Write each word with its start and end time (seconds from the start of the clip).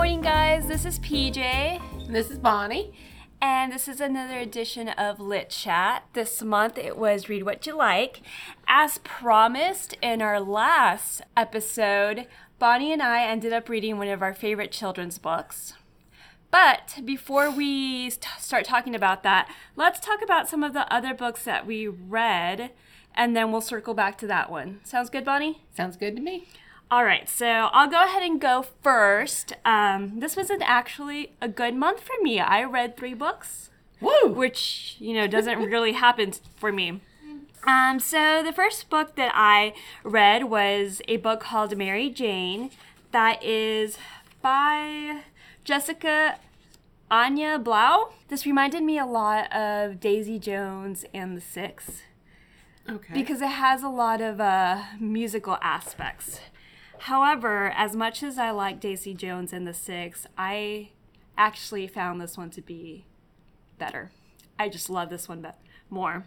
morning, 0.00 0.22
guys. 0.22 0.66
This 0.66 0.86
is 0.86 0.98
PJ. 1.00 2.08
This 2.08 2.30
is 2.30 2.38
Bonnie. 2.38 2.94
And 3.42 3.70
this 3.70 3.86
is 3.86 4.00
another 4.00 4.38
edition 4.38 4.88
of 4.88 5.20
Lit 5.20 5.50
Chat. 5.50 6.04
This 6.14 6.40
month 6.40 6.78
it 6.78 6.96
was 6.96 7.28
Read 7.28 7.42
What 7.42 7.66
You 7.66 7.76
Like. 7.76 8.22
As 8.66 8.96
promised 9.04 9.92
in 10.00 10.22
our 10.22 10.40
last 10.40 11.20
episode, 11.36 12.26
Bonnie 12.58 12.94
and 12.94 13.02
I 13.02 13.26
ended 13.26 13.52
up 13.52 13.68
reading 13.68 13.98
one 13.98 14.08
of 14.08 14.22
our 14.22 14.32
favorite 14.32 14.72
children's 14.72 15.18
books. 15.18 15.74
But 16.50 17.00
before 17.04 17.50
we 17.50 18.08
st- 18.08 18.24
start 18.38 18.64
talking 18.64 18.94
about 18.94 19.22
that, 19.24 19.52
let's 19.76 20.00
talk 20.00 20.22
about 20.22 20.48
some 20.48 20.64
of 20.64 20.72
the 20.72 20.90
other 20.90 21.12
books 21.12 21.44
that 21.44 21.66
we 21.66 21.86
read, 21.86 22.70
and 23.14 23.36
then 23.36 23.52
we'll 23.52 23.60
circle 23.60 23.92
back 23.92 24.16
to 24.16 24.26
that 24.28 24.50
one. 24.50 24.80
Sounds 24.82 25.10
good, 25.10 25.26
Bonnie? 25.26 25.60
Sounds 25.76 25.98
good 25.98 26.16
to 26.16 26.22
me. 26.22 26.48
All 26.90 27.04
right, 27.04 27.28
so 27.28 27.46
I'll 27.46 27.88
go 27.88 28.02
ahead 28.02 28.24
and 28.24 28.40
go 28.40 28.66
first. 28.82 29.52
Um, 29.64 30.18
this 30.18 30.34
was 30.34 30.50
an 30.50 30.60
actually 30.62 31.32
a 31.40 31.46
good 31.48 31.76
month 31.76 32.00
for 32.00 32.14
me. 32.20 32.40
I 32.40 32.64
read 32.64 32.96
three 32.96 33.14
books, 33.14 33.70
Woo! 34.00 34.26
which 34.26 34.96
you 34.98 35.14
know 35.14 35.28
doesn't 35.28 35.58
really 35.58 35.92
happen 35.92 36.32
for 36.56 36.72
me. 36.72 37.00
Um, 37.64 38.00
so 38.00 38.42
the 38.42 38.52
first 38.52 38.90
book 38.90 39.14
that 39.16 39.30
I 39.34 39.74
read 40.02 40.44
was 40.44 41.00
a 41.06 41.18
book 41.18 41.40
called 41.40 41.76
Mary 41.76 42.10
Jane, 42.10 42.70
that 43.12 43.40
is 43.44 43.96
by 44.42 45.20
Jessica 45.62 46.38
Anya 47.08 47.58
Blau. 47.58 48.14
This 48.28 48.46
reminded 48.46 48.82
me 48.82 48.98
a 48.98 49.06
lot 49.06 49.52
of 49.54 50.00
Daisy 50.00 50.38
Jones 50.40 51.04
and 51.14 51.36
the 51.36 51.40
Six 51.40 52.02
Okay. 52.88 53.14
because 53.14 53.42
it 53.42 53.48
has 53.48 53.82
a 53.84 53.88
lot 53.88 54.20
of 54.20 54.40
uh, 54.40 54.82
musical 54.98 55.58
aspects. 55.60 56.40
However, 57.04 57.72
as 57.74 57.96
much 57.96 58.22
as 58.22 58.36
I 58.36 58.50
like 58.50 58.78
Daisy 58.78 59.14
Jones 59.14 59.54
and 59.54 59.66
the 59.66 59.72
Six, 59.72 60.26
I 60.36 60.90
actually 61.38 61.86
found 61.86 62.20
this 62.20 62.36
one 62.36 62.50
to 62.50 62.60
be 62.60 63.06
better. 63.78 64.10
I 64.58 64.68
just 64.68 64.90
love 64.90 65.08
this 65.08 65.26
one 65.26 65.40
be- 65.40 65.48
more. 65.88 66.26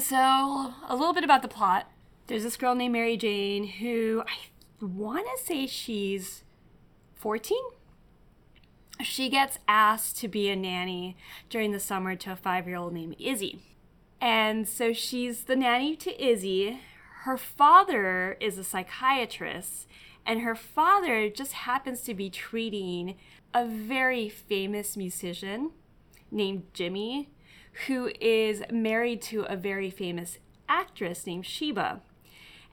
So, 0.00 0.16
a 0.16 0.94
little 0.94 1.12
bit 1.12 1.24
about 1.24 1.42
the 1.42 1.48
plot. 1.48 1.90
There's 2.28 2.44
this 2.44 2.56
girl 2.56 2.76
named 2.76 2.92
Mary 2.92 3.16
Jane 3.16 3.66
who 3.66 4.22
I 4.26 4.84
want 4.84 5.26
to 5.26 5.44
say 5.44 5.66
she's 5.66 6.44
14. 7.16 7.58
She 9.02 9.28
gets 9.28 9.58
asked 9.66 10.16
to 10.18 10.28
be 10.28 10.48
a 10.48 10.54
nanny 10.54 11.16
during 11.50 11.72
the 11.72 11.80
summer 11.80 12.14
to 12.14 12.32
a 12.32 12.36
five 12.36 12.68
year 12.68 12.76
old 12.76 12.92
named 12.92 13.16
Izzy. 13.18 13.58
And 14.20 14.68
so 14.68 14.92
she's 14.92 15.44
the 15.44 15.56
nanny 15.56 15.96
to 15.96 16.24
Izzy. 16.24 16.80
Her 17.26 17.36
father 17.36 18.36
is 18.38 18.56
a 18.56 18.62
psychiatrist, 18.62 19.88
and 20.24 20.42
her 20.42 20.54
father 20.54 21.28
just 21.28 21.54
happens 21.54 22.02
to 22.02 22.14
be 22.14 22.30
treating 22.30 23.16
a 23.52 23.66
very 23.66 24.28
famous 24.28 24.96
musician 24.96 25.72
named 26.30 26.72
Jimmy, 26.72 27.30
who 27.88 28.12
is 28.20 28.62
married 28.70 29.22
to 29.22 29.42
a 29.42 29.56
very 29.56 29.90
famous 29.90 30.38
actress 30.68 31.26
named 31.26 31.46
Sheba. 31.46 32.00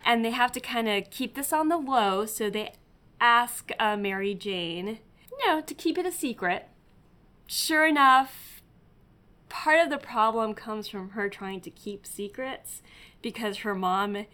And 0.06 0.24
they 0.24 0.30
have 0.30 0.52
to 0.52 0.60
kind 0.60 0.88
of 0.88 1.10
keep 1.10 1.34
this 1.34 1.52
on 1.52 1.70
the 1.70 1.78
low, 1.78 2.28
so 2.28 2.52
they 2.52 2.74
ask 3.20 3.72
uh, 3.80 3.98
Mary 3.98 4.36
Jane, 4.36 5.00
you 5.32 5.48
know, 5.48 5.62
to 5.62 5.74
keep 5.74 5.98
it 5.98 6.06
a 6.06 6.12
secret. 6.12 6.70
Sure 7.48 7.88
enough, 7.88 8.62
part 9.50 9.80
of 9.80 9.90
the 9.90 9.98
problem 9.98 10.54
comes 10.54 10.88
from 10.88 11.10
her 11.12 11.28
trying 11.28 11.62
to 11.62 11.72
keep 11.72 12.06
secrets 12.06 12.84
because 13.24 13.60
her 13.60 13.74
mom 13.74 14.28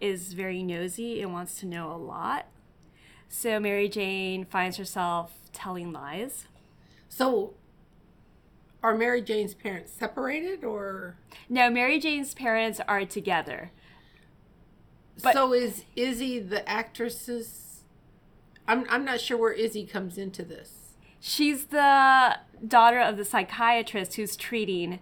is 0.00 0.32
very 0.32 0.62
nosy 0.62 1.22
and 1.22 1.32
wants 1.32 1.58
to 1.60 1.66
know 1.66 1.90
a 1.92 1.96
lot. 1.96 2.46
So 3.28 3.58
Mary 3.60 3.88
Jane 3.88 4.44
finds 4.44 4.76
herself 4.76 5.32
telling 5.52 5.92
lies. 5.92 6.46
so, 7.08 7.54
are 8.82 8.94
Mary 8.94 9.20
Jane's 9.22 9.54
parents 9.54 9.90
separated, 9.92 10.62
or 10.62 11.16
No, 11.48 11.70
Mary 11.70 11.98
Jane's 11.98 12.34
parents 12.34 12.80
are 12.86 13.04
together. 13.04 13.72
But- 15.22 15.32
so 15.32 15.52
is 15.52 15.84
Izzy 15.96 16.38
the 16.38 16.68
actress's? 16.68 17.82
I'm 18.68 18.84
I'm 18.88 19.04
not 19.04 19.20
sure 19.20 19.36
where 19.38 19.52
Izzy 19.52 19.86
comes 19.86 20.18
into 20.18 20.44
this. 20.44 20.92
She's 21.20 21.66
the 21.66 22.38
daughter 22.66 23.00
of 23.00 23.16
the 23.16 23.24
psychiatrist 23.24 24.14
who's 24.16 24.36
treating 24.36 25.00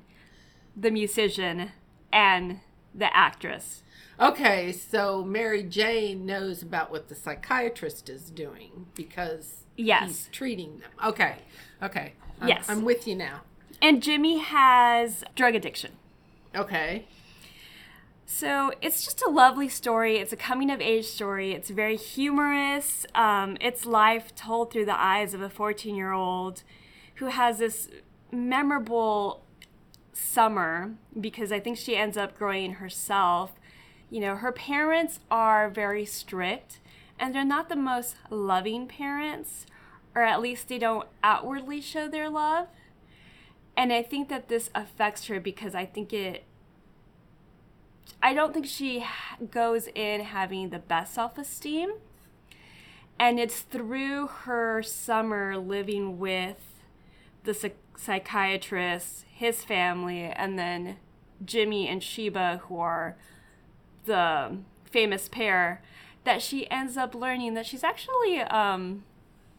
the 0.77 0.91
musician 0.91 1.72
and 2.12 2.60
the 2.94 3.15
actress. 3.15 3.83
Okay, 4.20 4.70
so 4.72 5.25
Mary 5.25 5.62
Jane 5.62 6.25
knows 6.25 6.62
about 6.62 6.91
what 6.91 7.08
the 7.08 7.14
psychiatrist 7.14 8.08
is 8.08 8.30
doing 8.30 8.86
because 8.94 9.64
Yes. 9.76 10.06
he's 10.06 10.28
treating 10.30 10.78
them. 10.78 10.91
Okay, 11.04 11.36
okay. 11.82 12.12
I'm, 12.41 12.48
Yes. 12.48 12.69
I'm 12.69 12.84
with 12.84 13.08
you 13.08 13.16
now. 13.16 13.41
And 13.82 14.03
Jimmy 14.03 14.38
has 14.38 15.24
drug 15.34 15.54
addiction. 15.54 15.92
Okay. 16.54 17.06
So 18.26 18.72
it's 18.80 19.04
just 19.04 19.20
a 19.22 19.28
lovely 19.28 19.69
story. 19.69 20.16
It's 20.19 20.32
a 20.32 20.36
coming 20.36 20.70
of 20.70 20.80
age 20.80 21.06
story. 21.06 21.53
It's 21.53 21.70
very 21.70 21.97
humorous. 21.97 23.04
Um, 23.14 23.56
it's 23.60 23.84
life 23.84 24.34
told 24.34 24.72
through 24.72 24.86
the 24.86 24.98
eyes 24.98 25.34
of 25.34 25.41
a 25.42 25.50
14 25.50 25.94
year 25.94 26.12
old 26.12 26.62
who 27.16 27.26
has 27.26 27.58
this 27.58 27.88
memorable 28.32 29.44
summer 30.12 30.94
because 31.20 31.53
I 31.53 31.60
think 31.60 31.76
she 31.76 31.97
ends 31.97 32.16
up 32.16 32.38
growing 32.38 32.74
herself. 32.74 33.53
You 34.14 34.20
know, 34.20 34.36
her 34.36 34.52
parents 34.52 35.19
are 35.28 35.69
very 35.69 36.04
strict 36.04 36.78
and 37.19 37.34
they're 37.34 37.44
not 37.44 37.69
the 37.69 37.75
most 37.75 38.14
loving 38.30 38.86
parents, 38.86 39.66
or 40.14 40.22
at 40.22 40.41
least 40.41 40.69
they 40.69 40.78
don't 40.78 41.08
outwardly 41.25 41.80
show 41.80 42.06
their 42.06 42.30
love. 42.30 42.69
And 43.76 43.92
I 43.92 44.04
think 44.04 44.28
that 44.28 44.48
this 44.48 44.70
affects 44.72 45.26
her 45.26 45.41
because 45.41 45.74
I 45.74 45.84
think 45.84 46.12
it 46.12 46.44
I 48.22 48.34
don't 48.34 48.54
think 48.54 48.66
she 48.66 49.04
goes 49.50 49.88
in 49.97 50.20
having 50.20 50.70
the 50.70 50.78
best 50.78 51.12
self 51.12 51.36
esteem. 51.36 51.94
And 53.19 53.41
it's 53.41 53.62
through 53.62 54.28
her 54.28 54.80
summer 54.84 55.58
living 55.58 56.20
with 56.20 56.62
the 57.42 57.72
psychiatrist, 57.97 59.24
his 59.28 59.64
family, 59.64 60.22
and 60.22 60.56
then 60.56 60.98
Jimmy 61.44 61.88
and 61.88 62.00
Sheba, 62.00 62.62
who 62.69 62.78
are 62.78 63.16
the 64.04 64.59
famous 64.84 65.28
pair, 65.28 65.82
that 66.25 66.41
she 66.41 66.70
ends 66.70 66.97
up 66.97 67.15
learning 67.15 67.54
that 67.54 67.66
she's 67.66 67.84
actually, 67.84 68.41
um, 68.41 69.04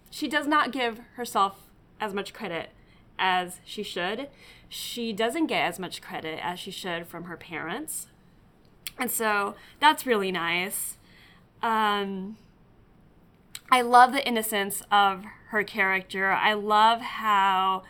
she 0.10 0.28
does 0.28 0.48
not 0.48 0.72
give 0.72 1.00
herself 1.16 1.62
as 2.00 2.14
much 2.14 2.34
credit 2.34 2.70
as 3.18 3.60
she 3.64 3.84
should. 3.84 4.30
She 4.68 5.14
doesn't 5.14 5.48
get 5.48 5.62
as 5.68 5.80
much 5.80 6.02
credit 6.02 6.40
as 6.42 6.60
she 6.60 6.72
should 6.72 7.08
from 7.08 7.26
her 7.26 7.38
parents. 7.38 8.08
And 8.98 9.12
so 9.12 9.56
that's 9.80 10.06
really 10.06 10.32
nice. 10.32 10.98
Um, 11.62 12.38
I 13.72 13.82
love 13.82 14.14
the 14.14 14.26
innocence 14.28 14.82
of 14.92 15.26
her 15.50 15.64
character. 15.64 16.32
I 16.32 16.54
love 16.54 17.02
how 17.02 17.84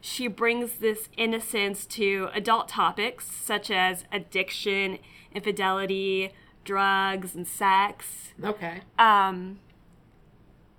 she 0.00 0.26
brings 0.26 0.74
this 0.78 1.08
innocence 1.16 1.86
to 1.86 2.28
adult 2.34 2.68
topics 2.68 3.26
such 3.26 3.70
as 3.70 4.04
addiction, 4.12 4.98
infidelity, 5.34 6.32
drugs, 6.64 7.34
and 7.34 7.46
sex. 7.46 8.32
Okay. 8.42 8.80
Um, 8.98 9.60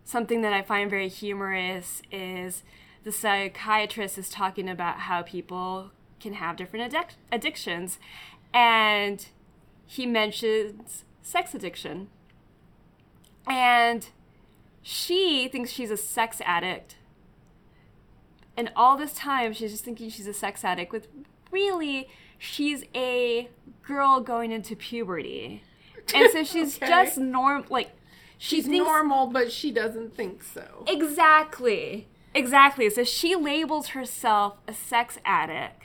something 0.03 0.41
that 0.41 0.53
I 0.53 0.61
find 0.61 0.89
very 0.89 1.09
humorous 1.09 2.01
is 2.11 2.63
the 3.03 3.11
psychiatrist 3.11 4.17
is 4.17 4.29
talking 4.29 4.69
about 4.69 5.01
how 5.01 5.21
people 5.21 5.91
can 6.19 6.33
have 6.33 6.55
different 6.55 6.93
addic- 6.93 7.15
addictions, 7.31 7.99
and 8.53 9.27
he 9.85 10.05
mentions 10.05 11.03
sex 11.21 11.53
addiction. 11.53 12.07
And 13.45 14.07
she 14.81 15.49
thinks 15.49 15.71
she's 15.71 15.91
a 15.91 15.97
sex 15.97 16.41
addict. 16.45 16.95
And 18.55 18.71
all 18.75 18.95
this 18.95 19.13
time, 19.13 19.51
she's 19.53 19.71
just 19.71 19.83
thinking 19.83 20.09
she's 20.09 20.27
a 20.27 20.33
sex 20.33 20.63
addict, 20.63 20.91
with 20.91 21.07
really, 21.51 22.07
she's 22.43 22.83
a 22.93 23.49
girl 23.83 24.19
going 24.19 24.51
into 24.51 24.75
puberty. 24.75 25.63
And 26.13 26.29
so 26.31 26.43
she's 26.51 26.77
Okay. 26.77 26.87
just 26.87 27.17
norm, 27.17 27.65
like, 27.69 27.91
she 28.37 28.57
She's 28.57 28.65
thinks 28.67 28.85
normal, 28.85 29.27
but 29.27 29.51
she 29.51 29.71
doesn't 29.71 30.15
think 30.15 30.43
so. 30.43 30.83
Exactly. 30.87 32.07
Exactly. 32.35 32.89
So 32.89 33.03
she 33.03 33.35
labels 33.35 33.89
herself 33.89 34.57
a 34.67 34.73
sex 34.73 35.17
addict, 35.23 35.83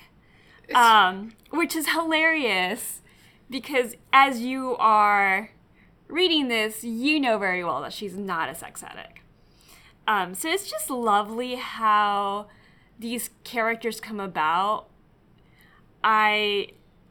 um, 0.74 1.32
which 1.50 1.76
is 1.76 1.90
hilarious 1.90 3.02
because 3.48 3.94
as 4.12 4.40
you 4.40 4.74
are 4.78 5.50
reading 6.08 6.48
this, 6.48 6.82
you 6.82 7.20
know 7.20 7.38
very 7.38 7.62
well 7.62 7.80
that 7.82 7.92
she's 7.92 8.16
not 8.16 8.48
a 8.48 8.54
sex 8.54 8.82
addict. 8.82 9.20
Um, 10.08 10.34
so 10.34 10.48
it's 10.48 10.68
just 10.68 10.90
lovely 10.90 11.56
how 11.56 12.46
these 12.98 13.30
characters 13.44 14.00
come 14.00 14.18
about. 14.18 14.88
I 16.02 16.68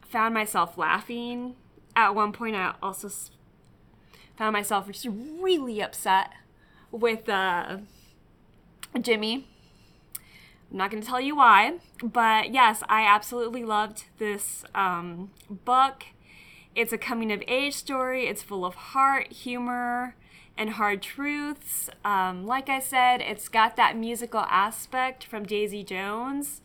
found 0.08 0.34
myself 0.34 0.78
laughing. 0.78 1.54
At 1.94 2.14
one 2.14 2.32
point, 2.32 2.56
I 2.56 2.74
also 2.82 3.10
found 4.36 4.52
myself 4.52 4.86
just 4.86 5.06
really 5.10 5.80
upset 5.80 6.30
with 6.90 7.28
uh, 7.28 7.78
Jimmy. 9.00 9.48
I'm 10.70 10.76
not 10.76 10.90
going 10.90 11.02
to 11.02 11.08
tell 11.08 11.20
you 11.20 11.36
why, 11.36 11.78
but 12.02 12.52
yes, 12.52 12.82
I 12.88 13.02
absolutely 13.02 13.64
loved 13.64 14.04
this 14.18 14.64
um, 14.74 15.30
book. 15.48 16.04
It's 16.74 16.92
a 16.92 16.98
coming 16.98 17.32
of 17.32 17.42
age 17.48 17.74
story. 17.74 18.26
It's 18.26 18.42
full 18.42 18.64
of 18.64 18.74
heart, 18.74 19.32
humor, 19.32 20.14
and 20.56 20.70
hard 20.70 21.00
truths. 21.02 21.88
Um, 22.04 22.46
like 22.46 22.68
I 22.68 22.80
said, 22.80 23.20
it's 23.20 23.48
got 23.48 23.76
that 23.76 23.96
musical 23.96 24.40
aspect 24.40 25.24
from 25.24 25.44
Daisy 25.44 25.82
Jones. 25.82 26.60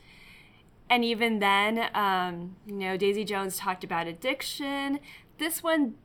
And 0.94 1.04
even 1.04 1.40
then, 1.40 1.90
um, 1.96 2.56
you 2.68 2.76
know, 2.76 2.98
Daisy 2.98 3.24
Jones 3.26 3.58
talked 3.58 3.84
about 3.84 4.06
addiction. 4.06 5.00
This 5.40 5.64
one 5.64 5.96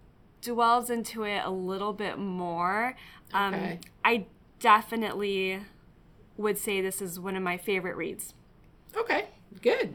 dwells 0.40 0.88
into 0.88 1.25
it 1.25 1.43
a 1.44 1.50
little 1.50 1.93
bit 1.93 2.19
more. 2.19 2.96
Um, 3.35 3.52
Okay. 3.52 3.81
I 4.02 4.25
definitely 4.61 5.61
would 6.38 6.56
say 6.56 6.81
this 6.81 7.02
is 7.02 7.20
one 7.20 7.37
of 7.37 7.43
my 7.43 7.58
favorite 7.58 7.96
reads. 7.99 8.32
Okay, 8.96 9.26
good. 9.61 9.93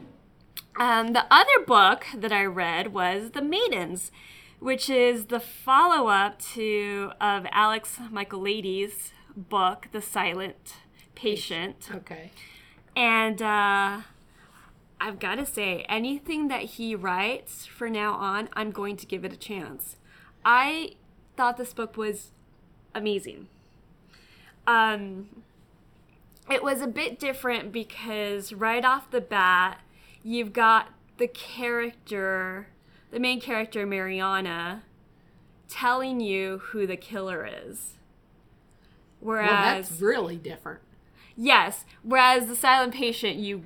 Um, 0.78 1.12
the 1.12 1.26
other 1.28 1.64
book 1.66 2.06
that 2.14 2.30
I 2.30 2.44
read 2.44 2.94
was 2.94 3.32
The 3.32 3.42
Maidens, 3.42 4.12
which 4.60 4.88
is 4.88 5.26
the 5.26 5.40
follow 5.40 6.06
up 6.06 6.38
to 6.54 7.10
of 7.20 7.46
Alex 7.50 7.98
Michaelides' 8.12 9.10
book, 9.36 9.88
The 9.90 10.00
Silent 10.00 10.74
Patient. 11.16 11.88
Okay. 11.92 12.30
And 12.94 13.42
uh, 13.42 14.02
I've 15.04 15.18
got 15.18 15.34
to 15.34 15.44
say, 15.44 15.84
anything 15.86 16.48
that 16.48 16.62
he 16.62 16.94
writes 16.94 17.66
for 17.66 17.90
now 17.90 18.14
on, 18.14 18.48
I'm 18.54 18.70
going 18.70 18.96
to 18.96 19.04
give 19.04 19.22
it 19.22 19.34
a 19.34 19.36
chance. 19.36 19.96
I 20.46 20.92
thought 21.36 21.58
this 21.58 21.74
book 21.74 21.98
was 21.98 22.30
amazing. 22.94 23.48
Um, 24.66 25.42
it 26.50 26.62
was 26.62 26.80
a 26.80 26.86
bit 26.86 27.18
different 27.18 27.70
because 27.70 28.54
right 28.54 28.82
off 28.82 29.10
the 29.10 29.20
bat, 29.20 29.82
you've 30.22 30.54
got 30.54 30.88
the 31.18 31.28
character, 31.28 32.68
the 33.10 33.20
main 33.20 33.42
character, 33.42 33.84
Mariana, 33.84 34.84
telling 35.68 36.20
you 36.20 36.62
who 36.70 36.86
the 36.86 36.96
killer 36.96 37.46
is. 37.46 37.98
Whereas 39.20 39.50
Well, 39.50 39.62
that's 39.62 40.00
really 40.00 40.36
different. 40.36 40.80
yes, 41.36 41.84
whereas 42.02 42.46
the 42.46 42.56
silent 42.56 42.94
patient, 42.94 43.36
you 43.36 43.64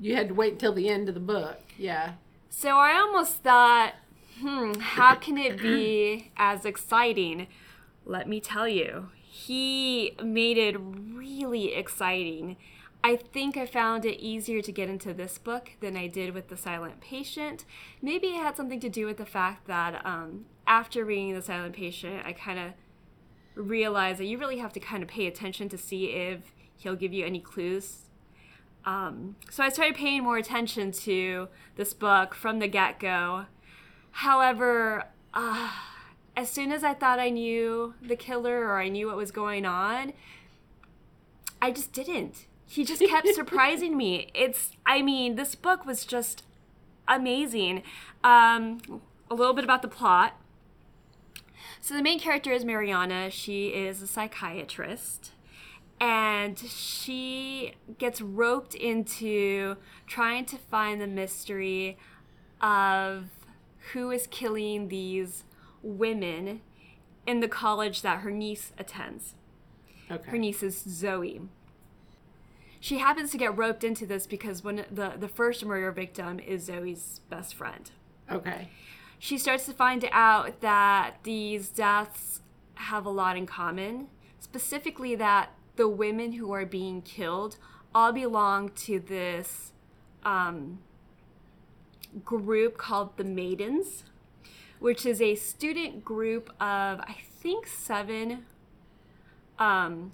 You 0.00 0.14
had 0.14 0.28
to 0.28 0.34
wait 0.34 0.54
until 0.54 0.72
the 0.72 0.88
end 0.88 1.08
of 1.08 1.14
the 1.14 1.20
book. 1.20 1.60
Yeah. 1.78 2.14
So 2.50 2.76
I 2.76 2.94
almost 2.98 3.42
thought, 3.42 3.94
hmm, 4.40 4.74
how 4.78 5.14
can 5.14 5.38
it 5.38 5.60
be 5.60 6.30
as 6.36 6.64
exciting? 6.64 7.46
Let 8.04 8.28
me 8.28 8.40
tell 8.40 8.68
you, 8.68 9.08
he 9.24 10.14
made 10.22 10.58
it 10.58 10.76
really 10.78 11.74
exciting. 11.74 12.56
I 13.02 13.16
think 13.16 13.56
I 13.56 13.66
found 13.66 14.04
it 14.04 14.18
easier 14.20 14.60
to 14.62 14.72
get 14.72 14.88
into 14.88 15.14
this 15.14 15.38
book 15.38 15.72
than 15.80 15.96
I 15.96 16.08
did 16.08 16.34
with 16.34 16.48
The 16.48 16.56
Silent 16.56 17.00
Patient. 17.00 17.64
Maybe 18.02 18.28
it 18.28 18.42
had 18.42 18.56
something 18.56 18.80
to 18.80 18.88
do 18.88 19.06
with 19.06 19.16
the 19.16 19.26
fact 19.26 19.66
that 19.66 20.04
um, 20.04 20.46
after 20.66 21.04
reading 21.04 21.34
The 21.34 21.42
Silent 21.42 21.74
Patient, 21.74 22.22
I 22.24 22.32
kind 22.32 22.58
of 22.58 22.72
realized 23.54 24.18
that 24.18 24.24
you 24.24 24.38
really 24.38 24.58
have 24.58 24.72
to 24.72 24.80
kind 24.80 25.02
of 25.02 25.08
pay 25.08 25.26
attention 25.26 25.68
to 25.68 25.78
see 25.78 26.06
if 26.06 26.52
he'll 26.76 26.96
give 26.96 27.12
you 27.12 27.24
any 27.24 27.40
clues 27.40 28.05
um, 28.86 29.34
so 29.50 29.64
I 29.64 29.68
started 29.68 29.96
paying 29.96 30.22
more 30.22 30.38
attention 30.38 30.92
to 30.92 31.48
this 31.74 31.92
book 31.92 32.34
from 32.34 32.60
the 32.60 32.68
get 32.68 33.00
go. 33.00 33.46
However, 34.12 35.08
uh, 35.34 35.72
as 36.36 36.48
soon 36.48 36.70
as 36.70 36.84
I 36.84 36.94
thought 36.94 37.18
I 37.18 37.30
knew 37.30 37.94
the 38.00 38.14
killer 38.14 38.60
or 38.60 38.80
I 38.80 38.88
knew 38.88 39.08
what 39.08 39.16
was 39.16 39.32
going 39.32 39.66
on, 39.66 40.12
I 41.60 41.72
just 41.72 41.92
didn't. 41.92 42.46
He 42.64 42.84
just 42.84 43.02
kept 43.02 43.26
surprising 43.34 43.96
me. 43.96 44.30
It's, 44.32 44.70
I 44.86 45.02
mean, 45.02 45.34
this 45.34 45.56
book 45.56 45.84
was 45.84 46.04
just 46.06 46.44
amazing. 47.08 47.82
Um, 48.22 49.02
a 49.28 49.34
little 49.34 49.54
bit 49.54 49.64
about 49.64 49.82
the 49.82 49.88
plot. 49.88 50.40
So 51.80 51.94
the 51.94 52.02
main 52.02 52.20
character 52.20 52.52
is 52.52 52.64
Mariana. 52.64 53.30
She 53.30 53.68
is 53.68 54.00
a 54.00 54.06
psychiatrist 54.06 55.32
and 56.00 56.58
she 56.58 57.74
gets 57.98 58.20
roped 58.20 58.74
into 58.74 59.76
trying 60.06 60.44
to 60.46 60.56
find 60.56 61.00
the 61.00 61.06
mystery 61.06 61.96
of 62.60 63.30
who 63.92 64.10
is 64.10 64.26
killing 64.26 64.88
these 64.88 65.44
women 65.82 66.60
in 67.26 67.40
the 67.40 67.48
college 67.48 68.02
that 68.02 68.20
her 68.20 68.30
niece 68.30 68.72
attends. 68.78 69.34
Okay. 70.10 70.30
Her 70.30 70.38
niece 70.38 70.62
is 70.62 70.82
Zoe. 70.88 71.40
She 72.78 72.98
happens 72.98 73.30
to 73.30 73.38
get 73.38 73.56
roped 73.56 73.82
into 73.82 74.06
this 74.06 74.26
because 74.26 74.62
when 74.62 74.84
the, 74.90 75.14
the 75.18 75.28
first 75.28 75.64
murder 75.64 75.90
victim 75.90 76.38
is 76.38 76.64
Zoe's 76.64 77.20
best 77.28 77.54
friend. 77.54 77.90
Okay. 78.30 78.68
She 79.18 79.38
starts 79.38 79.66
to 79.66 79.72
find 79.72 80.08
out 80.12 80.60
that 80.60 81.16
these 81.22 81.70
deaths 81.70 82.42
have 82.74 83.06
a 83.06 83.10
lot 83.10 83.36
in 83.36 83.46
common, 83.46 84.08
specifically 84.38 85.14
that 85.16 85.50
the 85.76 85.88
women 85.88 86.32
who 86.32 86.52
are 86.52 86.66
being 86.66 87.02
killed 87.02 87.56
all 87.94 88.12
belong 88.12 88.70
to 88.70 88.98
this 88.98 89.72
um, 90.24 90.80
group 92.24 92.76
called 92.76 93.16
the 93.16 93.24
Maidens, 93.24 94.04
which 94.78 95.06
is 95.06 95.20
a 95.20 95.34
student 95.34 96.04
group 96.04 96.50
of, 96.60 97.00
I 97.00 97.16
think, 97.40 97.66
seven. 97.66 98.44
Um, 99.58 100.12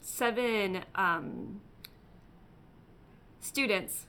seven 0.00 0.84
um, 0.94 1.60
students 3.38 4.06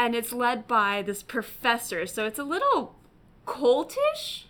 and 0.00 0.14
it's 0.14 0.32
led 0.32 0.66
by 0.66 1.02
this 1.02 1.22
professor. 1.22 2.06
So 2.06 2.24
it's 2.24 2.38
a 2.38 2.44
little 2.44 2.94
cultish. 3.46 4.44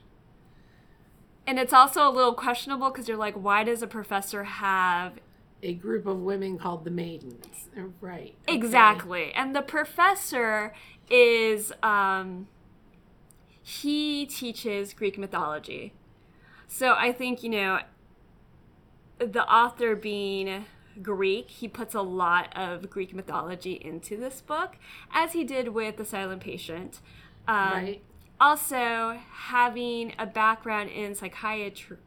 And 1.46 1.58
it's 1.58 1.72
also 1.72 2.08
a 2.08 2.12
little 2.12 2.34
questionable 2.34 2.90
because 2.90 3.08
you're 3.08 3.16
like, 3.16 3.34
why 3.34 3.64
does 3.64 3.82
a 3.82 3.86
professor 3.86 4.44
have 4.44 5.14
A 5.62 5.74
group 5.74 6.06
of 6.06 6.18
women 6.20 6.58
called 6.58 6.84
the 6.84 6.90
Maidens. 6.90 7.68
Uh, 7.76 7.82
Right. 8.00 8.34
Okay. 8.48 8.54
exactly? 8.56 9.32
And 9.34 9.54
the 9.54 9.62
professor 9.62 10.72
is 11.10 11.72
um, 11.82 12.46
he 13.62 14.26
teaches 14.26 14.92
Greek 14.94 15.18
mythology. 15.18 15.92
So 16.68 16.94
I 16.96 17.12
think 17.12 17.42
you 17.42 17.50
know 17.50 17.80
the 19.18 19.44
author 19.52 19.96
being 19.96 20.64
Greek, 21.02 21.50
he 21.50 21.68
puts 21.68 21.94
a 21.94 22.00
lot 22.02 22.56
of 22.56 22.88
Greek 22.90 23.14
mythology 23.14 23.72
into 23.72 24.16
this 24.16 24.40
book, 24.40 24.76
as 25.12 25.32
he 25.32 25.44
did 25.44 25.68
with 25.68 25.96
The 25.96 26.04
Silent 26.04 26.42
Patient. 26.42 27.00
Um, 27.48 27.72
Right. 27.72 28.02
Also, 28.40 29.18
having 29.32 30.14
a 30.18 30.24
background 30.26 30.88
in 30.90 31.14
psychiatry, 31.14 31.98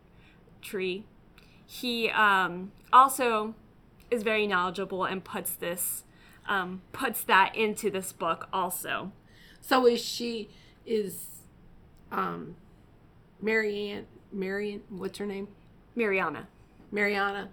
he 1.65 2.09
um, 2.09 2.71
also 2.91 3.53
is 4.09 4.23
very 4.23 4.47
knowledgeable 4.47 5.03
and 5.05 5.23
puts 5.23 5.53
this 5.53 6.03
um, 6.47 6.81
puts 6.91 7.23
that 7.23 7.55
into 7.55 7.89
this 7.89 8.11
book 8.11 8.47
also. 8.51 9.11
So 9.61 9.87
is 9.87 10.01
she 10.01 10.49
is 10.85 11.27
um 12.11 12.55
Marianne 13.41 14.05
Marian 14.31 14.81
what's 14.89 15.17
her 15.19 15.25
name? 15.25 15.47
Mariana. 15.95 16.47
Mariana. 16.91 17.49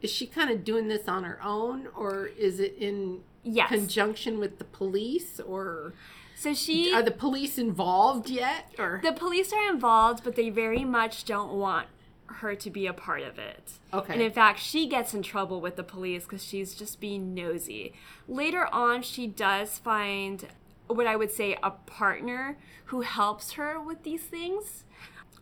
Is 0.00 0.10
she 0.10 0.26
kind 0.26 0.50
of 0.50 0.64
doing 0.64 0.88
this 0.88 1.06
on 1.08 1.24
her 1.24 1.40
own 1.42 1.88
or 1.94 2.26
is 2.26 2.58
it 2.60 2.74
in 2.78 3.20
Yes. 3.44 3.68
conjunction 3.68 4.38
with 4.38 4.58
the 4.58 4.64
police 4.64 5.40
or 5.40 5.94
So 6.42 6.54
she 6.54 6.92
are 6.92 7.04
the 7.04 7.12
police 7.12 7.56
involved 7.56 8.28
yet 8.28 8.64
or 8.76 9.00
The 9.00 9.12
police 9.12 9.52
are 9.52 9.72
involved, 9.72 10.24
but 10.24 10.34
they 10.34 10.50
very 10.50 10.84
much 10.84 11.24
don't 11.24 11.52
want 11.52 11.86
her 12.26 12.56
to 12.56 12.68
be 12.68 12.86
a 12.88 12.92
part 12.92 13.22
of 13.22 13.38
it. 13.38 13.74
Okay. 13.92 14.14
And 14.14 14.20
in 14.20 14.32
fact, 14.32 14.58
she 14.58 14.88
gets 14.88 15.14
in 15.14 15.22
trouble 15.22 15.60
with 15.60 15.76
the 15.76 15.84
police 15.84 16.24
because 16.24 16.44
she's 16.44 16.74
just 16.74 16.98
being 16.98 17.32
nosy. 17.32 17.92
Later 18.26 18.66
on, 18.72 19.02
she 19.02 19.28
does 19.28 19.78
find 19.78 20.48
what 20.88 21.06
I 21.06 21.14
would 21.14 21.30
say 21.30 21.56
a 21.62 21.70
partner 21.70 22.58
who 22.86 23.02
helps 23.02 23.52
her 23.52 23.80
with 23.80 24.02
these 24.02 24.24
things. 24.24 24.82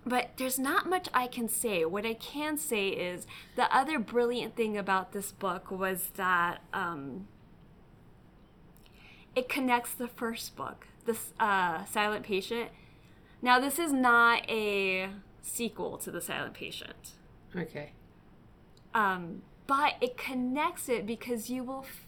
But 0.04 0.32
there's 0.36 0.58
not 0.58 0.86
much 0.86 1.08
I 1.14 1.28
can 1.28 1.48
say. 1.48 1.86
What 1.86 2.04
I 2.04 2.12
can 2.12 2.58
say 2.58 2.88
is 2.88 3.26
the 3.56 3.74
other 3.74 3.98
brilliant 3.98 4.54
thing 4.54 4.76
about 4.76 5.12
this 5.12 5.32
book 5.32 5.70
was 5.70 6.10
that 6.16 6.62
um, 6.74 7.26
it 9.34 9.48
connects 9.48 9.94
the 9.94 10.08
first 10.08 10.56
book, 10.56 10.86
this 11.06 11.32
uh, 11.40 11.84
Silent 11.84 12.24
Patient. 12.24 12.70
Now, 13.42 13.58
this 13.58 13.78
is 13.78 13.92
not 13.92 14.48
a 14.50 15.08
sequel 15.42 15.96
to 15.98 16.10
The 16.10 16.20
Silent 16.20 16.54
Patient, 16.54 17.12
Okay. 17.56 17.92
um, 18.94 19.42
but 19.66 19.94
it 20.00 20.16
connects 20.18 20.88
it 20.88 21.06
because 21.06 21.48
you 21.48 21.64
will 21.64 21.84
f- 21.86 22.06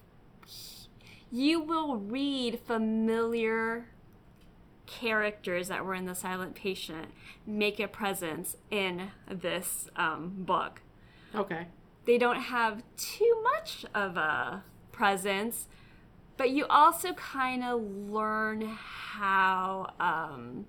you 1.30 1.60
will 1.60 1.96
read 1.96 2.60
familiar 2.66 3.86
characters 4.86 5.68
that 5.68 5.84
were 5.84 5.94
in 5.94 6.04
The 6.04 6.14
Silent 6.14 6.54
Patient 6.54 7.06
make 7.46 7.80
a 7.80 7.88
presence 7.88 8.56
in 8.70 9.08
this 9.30 9.88
um, 9.96 10.32
book. 10.38 10.82
Okay. 11.34 11.66
they 12.04 12.18
don't 12.18 12.42
have 12.42 12.82
too 12.98 13.42
much 13.42 13.86
of 13.94 14.18
a 14.18 14.62
presence, 14.90 15.66
but 16.42 16.50
you 16.50 16.66
also 16.68 17.12
kind 17.12 17.62
of 17.62 17.80
learn 18.10 18.62
how 18.62 19.94
um, 20.00 20.66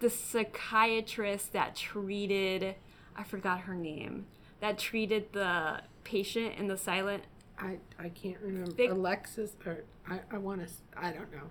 the 0.00 0.10
psychiatrist 0.10 1.54
that 1.54 1.74
treated, 1.74 2.74
I 3.16 3.24
forgot 3.24 3.60
her 3.60 3.74
name, 3.74 4.26
that 4.60 4.78
treated 4.78 5.32
the 5.32 5.80
patient 6.04 6.56
in 6.58 6.68
the 6.68 6.76
silent. 6.76 7.24
I, 7.58 7.78
I 7.98 8.10
can't 8.10 8.36
remember. 8.42 8.72
Big- 8.72 8.90
Alexis, 8.90 9.52
or 9.64 9.84
I, 10.06 10.20
I 10.30 10.36
want 10.36 10.68
to, 10.68 10.74
I 10.94 11.12
don't 11.12 11.32
know. 11.32 11.48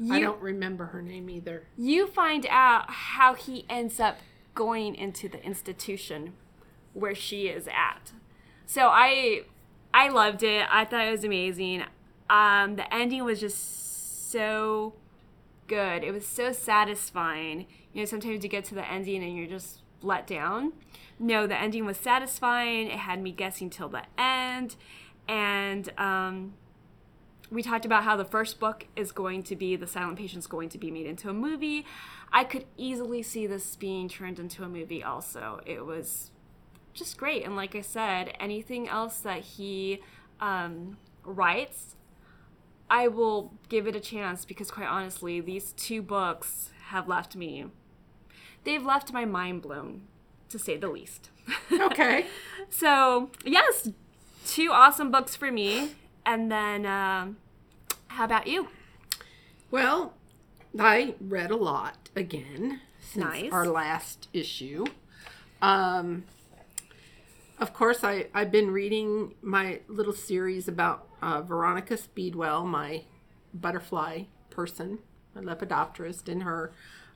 You, 0.00 0.12
I 0.14 0.18
don't 0.18 0.42
remember 0.42 0.86
her 0.86 1.00
name 1.00 1.30
either. 1.30 1.68
you 1.78 2.08
find 2.08 2.44
out 2.50 2.90
how 2.90 3.34
he 3.34 3.64
ends 3.70 4.00
up 4.00 4.16
going 4.56 4.96
into 4.96 5.28
the 5.28 5.40
institution 5.44 6.32
where 6.92 7.14
she 7.14 7.46
is 7.46 7.68
at. 7.68 8.10
So 8.66 8.88
I 8.88 9.42
I 9.94 10.08
loved 10.08 10.42
it. 10.42 10.66
I 10.68 10.84
thought 10.84 11.06
it 11.06 11.12
was 11.12 11.22
amazing. 11.22 11.84
Um, 12.30 12.76
the 12.76 12.92
ending 12.92 13.24
was 13.24 13.40
just 13.40 14.30
so 14.30 14.94
good. 15.66 16.04
It 16.04 16.12
was 16.12 16.26
so 16.26 16.52
satisfying. 16.52 17.66
You 17.92 18.00
know, 18.00 18.04
sometimes 18.04 18.42
you 18.42 18.48
get 18.48 18.64
to 18.66 18.74
the 18.74 18.90
ending 18.90 19.22
and 19.22 19.36
you're 19.36 19.46
just 19.46 19.80
let 20.00 20.26
down. 20.26 20.72
No, 21.18 21.46
the 21.46 21.58
ending 21.58 21.84
was 21.86 21.96
satisfying. 21.96 22.88
It 22.88 22.98
had 22.98 23.22
me 23.22 23.32
guessing 23.32 23.70
till 23.70 23.88
the 23.88 24.02
end. 24.18 24.76
And 25.28 25.92
um, 25.98 26.54
we 27.50 27.62
talked 27.62 27.84
about 27.84 28.04
how 28.04 28.16
the 28.16 28.24
first 28.24 28.58
book 28.58 28.86
is 28.96 29.12
going 29.12 29.42
to 29.44 29.56
be 29.56 29.76
The 29.76 29.86
Silent 29.86 30.18
Patient's 30.18 30.46
going 30.46 30.68
to 30.70 30.78
be 30.78 30.90
made 30.90 31.06
into 31.06 31.28
a 31.28 31.34
movie. 31.34 31.84
I 32.32 32.44
could 32.44 32.64
easily 32.76 33.22
see 33.22 33.46
this 33.46 33.76
being 33.76 34.08
turned 34.08 34.38
into 34.38 34.64
a 34.64 34.68
movie 34.68 35.02
also. 35.04 35.60
It 35.66 35.84
was 35.84 36.30
just 36.94 37.16
great. 37.16 37.44
And 37.44 37.54
like 37.54 37.74
I 37.74 37.82
said, 37.82 38.34
anything 38.40 38.88
else 38.88 39.18
that 39.20 39.40
he 39.40 40.00
um, 40.40 40.96
writes, 41.24 41.96
I 42.92 43.08
will 43.08 43.54
give 43.70 43.86
it 43.86 43.96
a 43.96 44.00
chance 44.00 44.44
because, 44.44 44.70
quite 44.70 44.86
honestly, 44.86 45.40
these 45.40 45.72
two 45.72 46.02
books 46.02 46.68
have 46.88 47.08
left 47.08 47.34
me. 47.34 47.64
They've 48.64 48.84
left 48.84 49.14
my 49.14 49.24
mind 49.24 49.62
blown, 49.62 50.02
to 50.50 50.58
say 50.58 50.76
the 50.76 50.88
least. 50.88 51.30
Okay. 51.72 52.26
so, 52.68 53.30
yes, 53.46 53.88
two 54.46 54.70
awesome 54.70 55.10
books 55.10 55.34
for 55.34 55.50
me. 55.50 55.92
And 56.26 56.52
then, 56.52 56.84
um, 56.84 57.38
how 58.08 58.24
about 58.26 58.46
you? 58.46 58.68
well, 59.70 60.12
I 60.78 61.14
read 61.18 61.50
a 61.50 61.56
lot 61.56 62.10
again 62.14 62.80
since 63.00 63.24
Nice. 63.24 63.52
our 63.52 63.66
last 63.66 64.28
issue. 64.34 64.84
Um, 65.62 66.24
of 67.58 67.72
course, 67.72 68.04
I, 68.04 68.26
I've 68.34 68.52
been 68.52 68.70
reading 68.70 69.34
my 69.40 69.80
little 69.88 70.12
series 70.12 70.68
about 70.68 71.08
uh, 71.22 71.40
Veronica 71.40 71.96
Speedwell, 71.96 72.66
my 72.66 73.04
butterfly 73.54 74.24
person, 74.50 74.98
my 75.34 75.40
lepidopterist, 75.40 76.28
and 76.28 76.42
her 76.42 76.72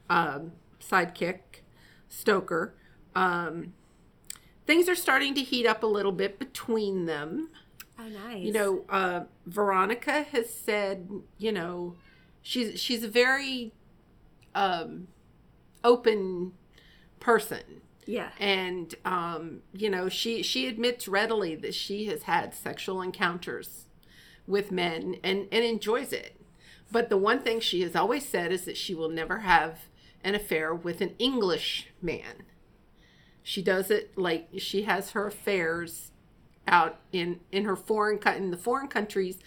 um, 0.09 0.53
sidekick, 0.81 1.41
Stoker. 2.09 2.75
Um, 3.15 3.75
things 4.67 4.89
are 4.89 4.95
starting 4.95 5.35
to 5.35 5.43
heat 5.43 5.67
up 5.67 5.83
a 5.83 5.87
little 5.87 6.13
bit 6.13 6.39
between 6.39 7.07
them. 7.07 7.51
Oh, 7.99 8.09
nice. 8.09 8.45
You 8.45 8.53
know, 8.53 8.85
uh, 8.89 9.21
Veronica 9.45 10.23
has 10.23 10.49
said, 10.51 11.11
you 11.39 11.51
know, 11.51 11.97
she's 12.43 12.79
she's 12.79 13.03
a 13.03 13.09
very 13.09 13.73
um, 14.55 15.09
open 15.83 16.53
person, 17.19 17.81
yeah. 18.05 18.31
and 18.39 18.95
um, 19.05 19.63
you 19.73 19.91
know, 19.91 20.09
she 20.09 20.43
she 20.43 20.69
admits 20.69 21.09
readily 21.09 21.57
that 21.57 21.75
she 21.75 22.07
has 22.07 22.25
had 22.25 22.55
sexual 22.55 23.01
encounters 23.01 23.86
with 24.47 24.71
men 24.71 25.17
and 25.23 25.49
and 25.50 25.65
enjoys 25.65 26.12
it. 26.12 26.41
But 26.91 27.09
the 27.09 27.17
one 27.17 27.41
thing 27.41 27.61
she 27.61 27.83
has 27.83 27.97
always 27.97 28.26
said 28.26 28.53
is 28.53 28.65
that 28.65 28.76
she 28.76 28.95
will 28.95 29.09
never 29.09 29.38
have 29.41 29.87
an 30.23 30.35
affair 30.35 30.75
with 30.75 31.00
an 31.00 31.15
English 31.19 31.88
man. 32.00 32.45
She 33.43 33.62
does 33.62 33.91
it 33.91 34.17
like 34.17 34.49
she 34.59 34.83
has 34.83 35.11
her 35.11 35.26
affairs 35.26 36.12
out 36.67 36.99
in 37.12 37.41
in 37.53 37.65
her 37.65 37.76
foreign 37.76 38.19
co- 38.19 38.33
in 38.33 38.50
the 38.50 38.57
foreign 38.57 38.88
countries 38.88 39.38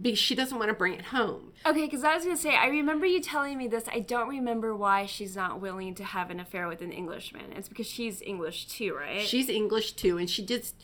because 0.00 0.18
she 0.18 0.34
doesn't 0.34 0.58
want 0.58 0.70
to 0.70 0.74
bring 0.74 0.94
it 0.94 1.06
home. 1.06 1.52
Okay, 1.66 1.84
because 1.84 2.02
I 2.02 2.14
was 2.14 2.24
going 2.24 2.34
to 2.34 2.40
say, 2.42 2.56
I 2.56 2.68
remember 2.68 3.04
you 3.04 3.20
telling 3.20 3.58
me 3.58 3.68
this. 3.68 3.84
I 3.92 4.00
don't 4.00 4.28
remember 4.28 4.74
why 4.74 5.04
she's 5.04 5.36
not 5.36 5.60
willing 5.60 5.94
to 5.96 6.04
have 6.04 6.30
an 6.30 6.40
affair 6.40 6.66
with 6.66 6.80
an 6.80 6.92
Englishman. 6.92 7.52
It's 7.52 7.68
because 7.68 7.86
she's 7.86 8.22
English 8.22 8.68
too, 8.68 8.94
right? 8.94 9.20
She's 9.20 9.50
English 9.50 9.92
too, 9.92 10.16
and 10.16 10.30
she 10.30 10.44
just 10.44 10.76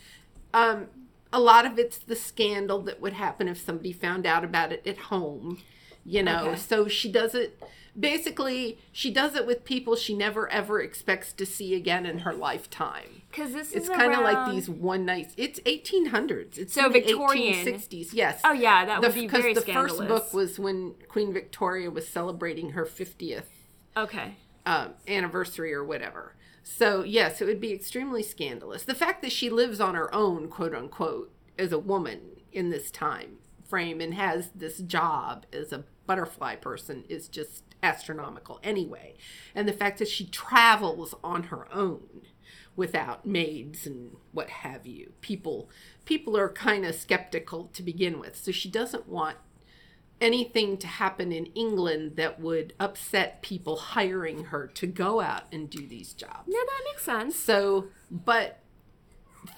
um, 0.52 0.88
a 1.32 1.40
lot 1.40 1.66
of 1.66 1.78
it's 1.78 1.98
the 1.98 2.16
scandal 2.16 2.80
that 2.82 3.00
would 3.00 3.12
happen 3.14 3.48
if 3.48 3.58
somebody 3.60 3.92
found 3.92 4.26
out 4.26 4.44
about 4.44 4.72
it 4.72 4.86
at 4.86 4.98
home. 4.98 5.58
You 6.04 6.22
know, 6.22 6.48
Okay. 6.50 6.56
so 6.56 6.88
she 6.88 7.10
does 7.12 7.34
it. 7.34 7.62
Basically, 7.98 8.78
she 8.92 9.10
does 9.10 9.34
it 9.34 9.46
with 9.46 9.64
people 9.64 9.94
she 9.96 10.16
never 10.16 10.48
ever 10.50 10.80
expects 10.80 11.32
to 11.34 11.44
see 11.44 11.74
again 11.74 12.06
in 12.06 12.20
her 12.20 12.32
lifetime. 12.32 13.22
Because 13.30 13.52
this 13.52 13.72
It's 13.72 13.88
kind 13.90 14.14
of 14.14 14.20
like 14.20 14.50
these 14.50 14.70
one 14.70 15.04
nights 15.04 15.34
It's 15.36 15.60
1800s. 15.60 16.56
It's 16.56 16.72
So 16.72 16.88
Victorian. 16.88 17.66
1860s. 17.66 18.14
Yes. 18.14 18.40
Oh 18.44 18.52
yeah, 18.52 18.86
that 18.86 19.00
would 19.02 19.10
The- 19.10 19.14
be 19.14 19.26
because 19.26 19.40
very 19.42 19.52
the 19.54 19.60
scandalous. 19.60 19.98
first 19.98 20.08
book 20.08 20.32
was 20.32 20.58
when 20.58 20.94
Queen 21.08 21.32
Victoria 21.32 21.90
was 21.90 22.08
celebrating 22.08 22.70
her 22.70 22.86
50th 22.86 23.42
okay. 23.96 24.36
um, 24.64 24.94
anniversary 25.06 25.74
or 25.74 25.84
whatever. 25.84 26.34
So 26.62 27.02
yes, 27.02 27.40
it 27.40 27.46
would 27.46 27.60
be 27.60 27.72
extremely 27.72 28.22
scandalous. 28.22 28.84
The 28.84 28.94
fact 28.94 29.22
that 29.22 29.32
she 29.32 29.50
lives 29.50 29.80
on 29.80 29.94
her 29.94 30.14
own, 30.14 30.48
quote 30.48 30.74
unquote, 30.74 31.32
as 31.58 31.72
a 31.72 31.78
woman 31.78 32.20
in 32.52 32.70
this 32.70 32.90
time 32.90 33.38
frame 33.68 34.00
and 34.00 34.14
has 34.14 34.50
this 34.54 34.78
job 34.78 35.44
as 35.52 35.72
a 35.72 35.84
butterfly 36.06 36.56
person 36.56 37.04
is 37.08 37.28
just 37.28 37.62
astronomical 37.82 38.58
anyway. 38.62 39.14
And 39.54 39.68
the 39.68 39.72
fact 39.72 39.98
that 39.98 40.08
she 40.08 40.26
travels 40.26 41.14
on 41.22 41.44
her 41.44 41.72
own 41.72 42.22
without 42.74 43.26
maids 43.26 43.86
and 43.86 44.16
what 44.32 44.48
have 44.48 44.86
you. 44.86 45.12
People 45.20 45.68
people 46.04 46.36
are 46.36 46.48
kind 46.48 46.86
of 46.86 46.94
skeptical 46.94 47.64
to 47.74 47.82
begin 47.82 48.18
with. 48.18 48.36
So 48.36 48.52
she 48.52 48.70
doesn't 48.70 49.08
want 49.08 49.36
anything 50.20 50.76
to 50.78 50.86
happen 50.86 51.32
in 51.32 51.46
England 51.46 52.16
that 52.16 52.40
would 52.40 52.74
upset 52.80 53.42
people 53.42 53.76
hiring 53.76 54.44
her 54.46 54.66
to 54.66 54.86
go 54.86 55.20
out 55.20 55.44
and 55.52 55.70
do 55.70 55.86
these 55.86 56.12
jobs. 56.12 56.48
Yeah, 56.48 56.60
that 56.66 56.82
makes 56.90 57.04
sense. 57.04 57.36
So, 57.36 57.86
but 58.10 58.60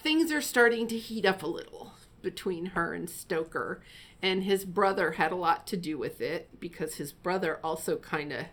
things 0.01 0.31
are 0.31 0.41
starting 0.41 0.87
to 0.87 0.97
heat 0.97 1.25
up 1.25 1.43
a 1.43 1.47
little 1.47 1.93
between 2.21 2.67
her 2.67 2.93
and 2.93 3.09
Stoker, 3.09 3.81
and 4.21 4.43
his 4.43 4.65
brother 4.65 5.13
had 5.13 5.31
a 5.31 5.35
lot 5.35 5.65
to 5.67 5.77
do 5.77 5.97
with 5.97 6.21
it 6.21 6.59
because 6.59 6.95
his 6.95 7.11
brother 7.11 7.59
also 7.63 7.97
kind 7.97 8.31
of 8.31 8.45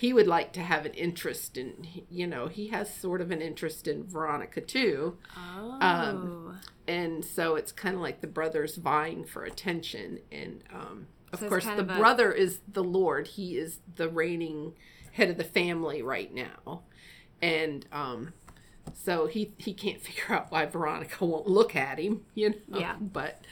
he 0.00 0.14
would 0.14 0.26
like 0.26 0.50
to 0.54 0.60
have 0.60 0.86
an 0.86 0.94
interest 0.94 1.58
in 1.58 1.86
you 2.08 2.26
know 2.26 2.48
he 2.48 2.68
has 2.68 2.92
sort 2.94 3.20
of 3.20 3.30
an 3.30 3.42
interest 3.42 3.86
in 3.86 4.02
Veronica 4.06 4.62
too. 4.62 5.18
Oh. 5.36 5.78
Um, 5.82 6.58
and 6.88 7.22
so 7.22 7.56
it's 7.56 7.70
kind 7.70 7.94
of 7.94 8.00
like 8.00 8.22
the 8.22 8.26
brothers 8.26 8.76
vying 8.76 9.24
for 9.26 9.44
attention 9.44 10.18
and 10.32 10.64
um, 10.72 11.06
of 11.34 11.40
So 11.40 11.48
course 11.50 11.66
the 11.66 11.72
of 11.80 11.90
a- 11.90 11.98
brother 11.98 12.32
is 12.32 12.60
the 12.72 12.82
lord. 12.82 13.26
He 13.26 13.58
is 13.58 13.80
the 13.96 14.08
reigning 14.08 14.72
head 15.12 15.28
of 15.28 15.36
the 15.36 15.44
family 15.44 16.00
right 16.00 16.32
now. 16.32 16.82
And 17.42 17.84
um, 17.92 18.32
so 18.94 19.26
he 19.26 19.52
he 19.58 19.72
can't 19.72 20.00
figure 20.06 20.34
out 20.34 20.50
why 20.50 20.66
veronica 20.66 21.24
won't 21.24 21.46
look 21.46 21.74
at 21.76 21.98
him 21.98 22.22
you 22.34 22.50
know? 22.68 22.78
Yeah. 22.78 22.96
but 23.00 23.44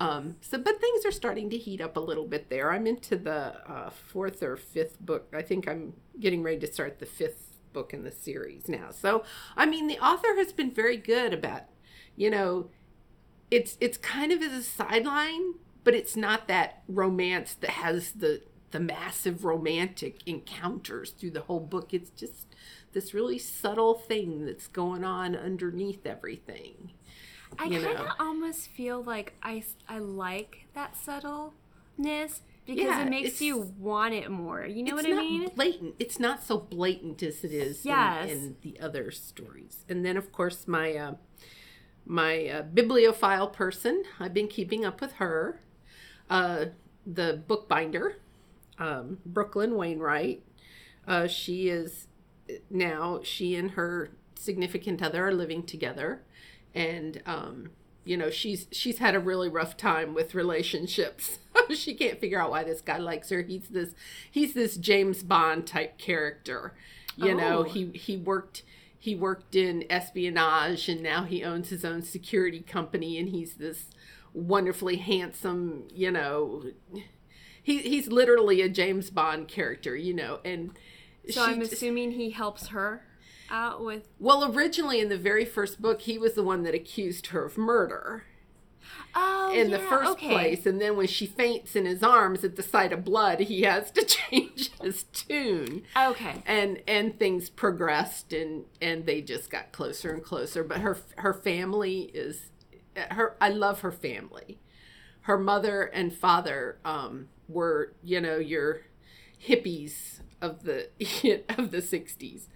um, 0.00 0.36
so 0.40 0.58
but 0.58 0.80
things 0.80 1.06
are 1.06 1.12
starting 1.12 1.50
to 1.50 1.56
heat 1.56 1.80
up 1.80 1.96
a 1.96 2.00
little 2.00 2.26
bit 2.26 2.50
there. 2.50 2.70
I'm 2.70 2.86
into 2.86 3.16
the 3.16 3.54
uh, 3.70 3.90
fourth 3.90 4.42
or 4.42 4.56
fifth 4.56 5.00
book. 5.00 5.32
I 5.34 5.42
think 5.42 5.68
i'm 5.68 5.94
getting 6.20 6.42
ready 6.42 6.58
to 6.58 6.72
start 6.72 6.98
the 6.98 7.06
fifth 7.06 7.58
book 7.72 7.92
in 7.92 8.04
the 8.04 8.12
series 8.12 8.68
now. 8.68 8.90
So 8.90 9.24
i 9.56 9.66
mean 9.66 9.86
the 9.86 9.98
author 9.98 10.36
has 10.36 10.52
been 10.52 10.72
very 10.72 10.96
good 10.96 11.32
about 11.32 11.62
you 12.16 12.30
know 12.30 12.70
it's 13.50 13.76
it's 13.80 13.96
kind 13.96 14.32
of 14.32 14.42
as 14.42 14.52
a 14.52 14.62
sideline 14.62 15.54
but 15.84 15.94
it's 15.94 16.16
not 16.16 16.48
that 16.48 16.82
romance 16.88 17.54
that 17.54 17.70
has 17.70 18.10
the 18.12 18.42
the 18.72 18.80
massive 18.80 19.44
romantic 19.44 20.20
encounters 20.26 21.10
through 21.10 21.30
the 21.30 21.42
whole 21.42 21.60
book. 21.60 21.94
It's 21.94 22.10
just 22.10 22.54
this 22.96 23.12
really 23.12 23.38
subtle 23.38 23.94
thing 23.94 24.46
that's 24.46 24.68
going 24.68 25.04
on 25.04 25.36
underneath 25.36 26.06
everything 26.06 26.90
I 27.58 27.68
kind 27.68 27.84
of 27.84 28.08
almost 28.18 28.68
feel 28.68 29.02
like 29.02 29.34
I, 29.42 29.62
I 29.88 29.98
like 29.98 30.66
that 30.74 30.96
subtleness 30.96 32.42
because 32.66 32.84
Yeah, 32.84 33.02
it 33.06 33.10
makes 33.10 33.40
you 33.40 33.58
want 33.78 34.14
it 34.14 34.30
more. 34.30 34.66
You 34.66 34.82
know 34.82 34.94
what 34.96 35.06
I 35.06 35.10
not 35.10 35.24
mean? 35.24 35.48
blatant 35.54 35.94
it's 35.98 36.18
not 36.18 36.42
so 36.42 36.58
blatant 36.58 37.22
as 37.22 37.44
it 37.44 37.52
is 37.52 37.84
in- 37.84 37.90
Yes. 37.90 38.30
in, 38.30 38.56
the 38.62 38.80
other 38.80 39.10
stories 39.10 39.84
and 39.88 40.04
then 40.04 40.16
of 40.16 40.32
course 40.32 40.66
my 40.66 40.94
uh, 40.96 41.14
my 42.06 42.46
uh, 42.48 42.62
bibliophile 42.62 43.48
person 43.48 44.04
i've 44.20 44.34
been 44.34 44.48
keeping 44.48 44.84
up 44.84 45.00
with 45.00 45.12
her 45.14 45.60
uh, 46.30 46.66
the 47.06 47.42
bookbinder 47.46 48.16
um, 48.78 49.18
brooklyn 49.26 49.76
wainwright 49.76 50.42
uh, 51.06 51.26
she 51.26 51.68
is 51.68 52.08
now 52.70 53.20
she 53.22 53.54
and 53.54 53.72
her 53.72 54.10
significant 54.34 55.02
other 55.02 55.26
are 55.26 55.34
living 55.34 55.62
together 55.62 56.22
and 56.74 57.22
um, 57.26 57.70
you 58.04 58.16
know 58.16 58.30
she's 58.30 58.68
she's 58.70 58.98
had 58.98 59.14
a 59.14 59.20
really 59.20 59.48
rough 59.48 59.76
time 59.76 60.14
with 60.14 60.34
relationships. 60.34 61.38
she 61.74 61.94
can't 61.94 62.20
figure 62.20 62.40
out 62.40 62.50
why 62.50 62.62
this 62.62 62.80
guy 62.80 62.98
likes 62.98 63.30
her. 63.30 63.42
He's 63.42 63.68
this 63.68 63.94
he's 64.30 64.54
this 64.54 64.76
James 64.76 65.22
Bond 65.22 65.66
type 65.66 65.98
character. 65.98 66.74
You 67.16 67.32
oh. 67.32 67.36
know, 67.36 67.62
he 67.64 67.90
he 67.94 68.16
worked 68.16 68.62
he 68.98 69.14
worked 69.14 69.56
in 69.56 69.84
espionage 69.90 70.88
and 70.88 71.02
now 71.02 71.24
he 71.24 71.42
owns 71.42 71.70
his 71.70 71.84
own 71.84 72.02
security 72.02 72.60
company 72.60 73.18
and 73.18 73.30
he's 73.30 73.54
this 73.54 73.86
wonderfully 74.34 74.96
handsome, 74.96 75.88
you 75.94 76.10
know, 76.10 76.64
he 77.62 77.78
he's 77.78 78.08
literally 78.08 78.60
a 78.60 78.68
James 78.68 79.10
Bond 79.10 79.48
character, 79.48 79.96
you 79.96 80.12
know, 80.12 80.40
and 80.44 80.72
so 81.30 81.42
I'm 81.42 81.60
assuming 81.60 82.12
he 82.12 82.30
helps 82.30 82.68
her 82.68 83.02
out 83.50 83.84
with. 83.84 84.08
Well, 84.18 84.52
originally 84.52 85.00
in 85.00 85.08
the 85.08 85.18
very 85.18 85.44
first 85.44 85.80
book, 85.80 86.02
he 86.02 86.18
was 86.18 86.34
the 86.34 86.42
one 86.42 86.62
that 86.64 86.74
accused 86.74 87.28
her 87.28 87.44
of 87.44 87.58
murder. 87.58 88.24
Oh, 89.14 89.52
in 89.54 89.70
yeah, 89.70 89.78
the 89.78 89.82
first 89.82 90.12
okay. 90.12 90.28
place, 90.28 90.66
and 90.66 90.80
then 90.80 90.96
when 90.96 91.06
she 91.06 91.26
faints 91.26 91.74
in 91.74 91.86
his 91.86 92.02
arms 92.02 92.44
at 92.44 92.56
the 92.56 92.62
sight 92.62 92.92
of 92.92 93.04
blood, 93.04 93.40
he 93.40 93.62
has 93.62 93.90
to 93.92 94.04
change 94.04 94.70
his 94.80 95.04
tune. 95.04 95.84
Okay. 95.96 96.42
And 96.46 96.82
and 96.86 97.18
things 97.18 97.48
progressed, 97.48 98.32
and 98.32 98.64
and 98.80 99.06
they 99.06 99.22
just 99.22 99.50
got 99.50 99.72
closer 99.72 100.12
and 100.12 100.22
closer. 100.22 100.62
But 100.62 100.78
her 100.78 100.98
her 101.16 101.32
family 101.32 102.10
is 102.14 102.50
her. 103.10 103.36
I 103.40 103.48
love 103.48 103.80
her 103.80 103.92
family. 103.92 104.58
Her 105.22 105.38
mother 105.38 105.82
and 105.82 106.14
father 106.14 106.78
um, 106.84 107.28
were, 107.48 107.94
you 108.04 108.20
know, 108.20 108.36
your 108.36 108.82
hippies 109.42 110.20
of 110.40 110.64
the 110.64 110.88
of 111.58 111.70
the 111.70 111.78
60s 111.78 112.48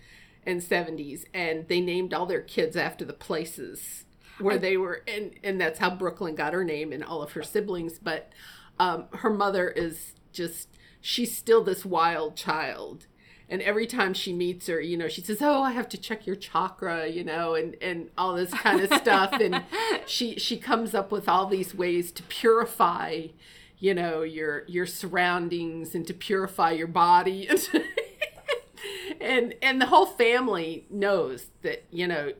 and 0.44 0.60
70s 0.60 1.24
and 1.34 1.68
they 1.68 1.80
named 1.80 2.14
all 2.14 2.26
their 2.26 2.40
kids 2.40 2.76
after 2.76 3.04
the 3.04 3.12
places 3.12 4.04
where 4.38 4.58
they 4.58 4.76
were 4.76 5.02
and 5.06 5.32
and 5.42 5.60
that's 5.60 5.78
how 5.78 5.90
Brooklyn 5.90 6.34
got 6.34 6.54
her 6.54 6.64
name 6.64 6.92
and 6.92 7.04
all 7.04 7.22
of 7.22 7.32
her 7.32 7.42
siblings 7.42 7.98
but 7.98 8.32
um, 8.78 9.04
her 9.12 9.30
mother 9.30 9.68
is 9.68 10.14
just 10.32 10.68
she's 11.00 11.36
still 11.36 11.62
this 11.62 11.84
wild 11.84 12.36
child 12.36 13.06
and 13.48 13.60
every 13.62 13.86
time 13.86 14.14
she 14.14 14.32
meets 14.32 14.66
her 14.68 14.80
you 14.80 14.96
know 14.96 15.08
she 15.08 15.20
says 15.20 15.42
oh 15.42 15.62
i 15.62 15.72
have 15.72 15.88
to 15.88 15.98
check 15.98 16.26
your 16.26 16.36
chakra 16.36 17.06
you 17.08 17.24
know 17.24 17.54
and 17.54 17.76
and 17.82 18.08
all 18.16 18.34
this 18.34 18.52
kind 18.52 18.80
of 18.80 18.92
stuff 18.94 19.32
and 19.32 19.62
she 20.06 20.38
she 20.38 20.56
comes 20.56 20.94
up 20.94 21.10
with 21.10 21.28
all 21.28 21.46
these 21.46 21.74
ways 21.74 22.12
to 22.12 22.22
purify 22.24 23.26
you 23.80 23.94
know 23.94 24.22
your 24.22 24.64
your 24.68 24.86
surroundings 24.86 25.94
and 25.94 26.06
to 26.06 26.14
purify 26.14 26.70
your 26.70 26.86
body. 26.86 27.48
And 29.20 29.54
and 29.60 29.80
the 29.80 29.86
whole 29.86 30.06
family 30.06 30.86
knows 30.90 31.48
that 31.62 31.84
you 31.90 32.06
know 32.06 32.32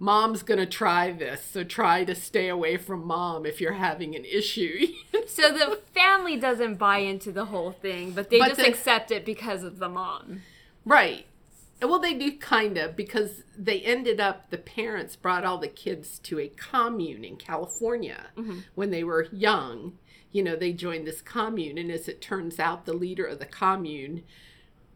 mom's 0.00 0.42
going 0.42 0.58
to 0.58 0.66
try 0.66 1.12
this. 1.12 1.42
So 1.42 1.64
try 1.64 2.04
to 2.04 2.14
stay 2.14 2.48
away 2.48 2.76
from 2.76 3.06
mom 3.06 3.46
if 3.46 3.60
you're 3.60 3.72
having 3.72 4.14
an 4.14 4.24
issue. 4.24 4.88
So 5.26 5.52
the 5.52 5.78
family 5.92 6.36
doesn't 6.38 6.76
buy 6.76 6.98
into 6.98 7.30
the 7.32 7.44
whole 7.44 7.70
thing 7.70 8.12
but 8.12 8.30
they 8.30 8.38
but 8.38 8.48
just 8.48 8.60
the, 8.60 8.68
accept 8.68 9.10
it 9.10 9.26
because 9.26 9.62
of 9.62 9.78
the 9.78 9.88
mom. 9.88 10.40
Right. 10.86 11.26
Well 11.82 11.98
they 11.98 12.14
do 12.14 12.36
kind 12.38 12.78
of 12.78 12.96
because 12.96 13.42
they 13.56 13.80
ended 13.82 14.20
up 14.20 14.48
the 14.48 14.56
parents 14.56 15.16
brought 15.16 15.44
all 15.44 15.58
the 15.58 15.68
kids 15.68 16.18
to 16.20 16.40
a 16.40 16.48
commune 16.48 17.24
in 17.24 17.36
california 17.36 18.28
mm-hmm. 18.36 18.60
when 18.74 18.90
they 18.90 19.04
were 19.04 19.28
young 19.30 19.98
you 20.32 20.42
know, 20.42 20.56
they 20.56 20.72
joined 20.72 21.06
this 21.06 21.22
commune. 21.22 21.78
And 21.78 21.90
as 21.90 22.08
it 22.08 22.20
turns 22.20 22.58
out, 22.58 22.84
the 22.84 22.92
leader 22.92 23.24
of 23.24 23.38
the 23.38 23.46
commune 23.46 24.24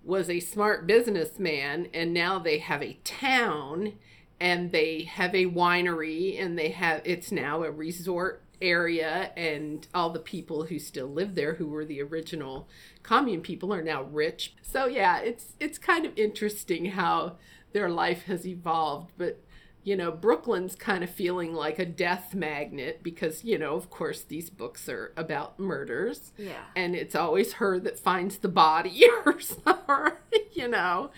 was 0.04 0.28
a 0.28 0.40
smart 0.40 0.86
businessman. 0.86 1.88
And 1.94 2.12
now 2.12 2.38
they 2.38 2.58
have 2.58 2.82
a 2.82 2.98
town 3.04 3.94
and 4.40 4.72
they 4.72 5.04
have 5.04 5.34
a 5.34 5.46
winery 5.46 6.40
and 6.42 6.58
they 6.58 6.70
have, 6.70 7.02
it's 7.04 7.32
now 7.32 7.62
a 7.62 7.70
resort 7.70 8.42
area. 8.60 9.30
And 9.36 9.86
all 9.94 10.10
the 10.10 10.20
people 10.20 10.64
who 10.64 10.78
still 10.78 11.08
live 11.08 11.34
there, 11.34 11.54
who 11.54 11.66
were 11.66 11.84
the 11.84 12.02
original 12.02 12.68
commune 13.02 13.40
people, 13.40 13.72
are 13.72 13.82
now 13.82 14.02
rich. 14.02 14.54
So, 14.62 14.86
yeah, 14.86 15.18
it's, 15.20 15.54
it's 15.60 15.78
kind 15.78 16.04
of 16.04 16.16
interesting 16.18 16.86
how 16.86 17.36
their 17.72 17.88
life 17.88 18.24
has 18.24 18.46
evolved. 18.46 19.12
But, 19.16 19.40
you 19.84 19.96
know, 19.96 20.12
Brooklyn's 20.12 20.76
kind 20.76 21.02
of 21.02 21.10
feeling 21.10 21.54
like 21.54 21.80
a 21.80 21.84
death 21.84 22.34
magnet 22.36 23.00
because, 23.02 23.42
you 23.42 23.58
know, 23.58 23.74
of 23.74 23.90
course, 23.90 24.22
these 24.22 24.48
books 24.48 24.88
are 24.88 25.12
about 25.16 25.58
murders. 25.58 26.32
Yeah. 26.38 26.62
And 26.76 26.94
it's 26.94 27.16
always 27.16 27.54
her 27.54 27.80
that 27.80 27.98
finds 27.98 28.38
the 28.38 28.48
body 28.48 29.04
or 29.26 29.40
something, 29.40 30.12
you 30.52 30.68
know. 30.68 31.10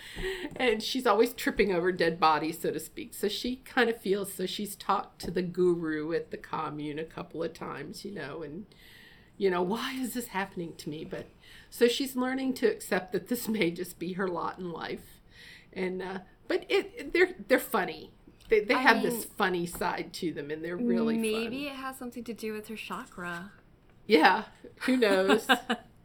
And 0.56 0.82
she's 0.82 1.06
always 1.06 1.34
tripping 1.34 1.74
over 1.74 1.92
dead 1.92 2.18
bodies, 2.18 2.58
so 2.60 2.70
to 2.70 2.80
speak. 2.80 3.12
So 3.12 3.28
she 3.28 3.56
kind 3.56 3.90
of 3.90 4.00
feels 4.00 4.32
so 4.32 4.46
she's 4.46 4.76
talked 4.76 5.20
to 5.22 5.30
the 5.30 5.42
guru 5.42 6.14
at 6.14 6.30
the 6.30 6.38
commune 6.38 6.98
a 6.98 7.04
couple 7.04 7.42
of 7.42 7.52
times, 7.52 8.02
you 8.02 8.12
know, 8.12 8.42
and, 8.42 8.64
you 9.36 9.50
know, 9.50 9.62
why 9.62 9.92
is 9.92 10.14
this 10.14 10.28
happening 10.28 10.72
to 10.78 10.88
me? 10.88 11.04
But 11.04 11.26
so 11.68 11.86
she's 11.86 12.16
learning 12.16 12.54
to 12.54 12.66
accept 12.66 13.12
that 13.12 13.28
this 13.28 13.46
may 13.48 13.70
just 13.70 13.98
be 13.98 14.14
her 14.14 14.26
lot 14.26 14.58
in 14.58 14.72
life. 14.72 15.20
And, 15.70 16.00
uh, 16.00 16.18
but 16.48 16.64
it, 16.70 17.12
they're 17.12 17.34
they're 17.48 17.58
funny 17.58 18.13
they, 18.48 18.60
they 18.60 18.74
have 18.74 18.98
mean, 18.98 19.06
this 19.06 19.24
funny 19.24 19.66
side 19.66 20.12
to 20.14 20.32
them, 20.32 20.50
and 20.50 20.64
they're 20.64 20.76
really 20.76 21.16
funny. 21.16 21.32
maybe 21.32 21.64
fun. 21.64 21.74
it 21.74 21.78
has 21.80 21.96
something 21.96 22.24
to 22.24 22.34
do 22.34 22.52
with 22.52 22.68
her 22.68 22.76
chakra. 22.76 23.52
Yeah, 24.06 24.44
who 24.82 24.96
knows? 24.96 25.46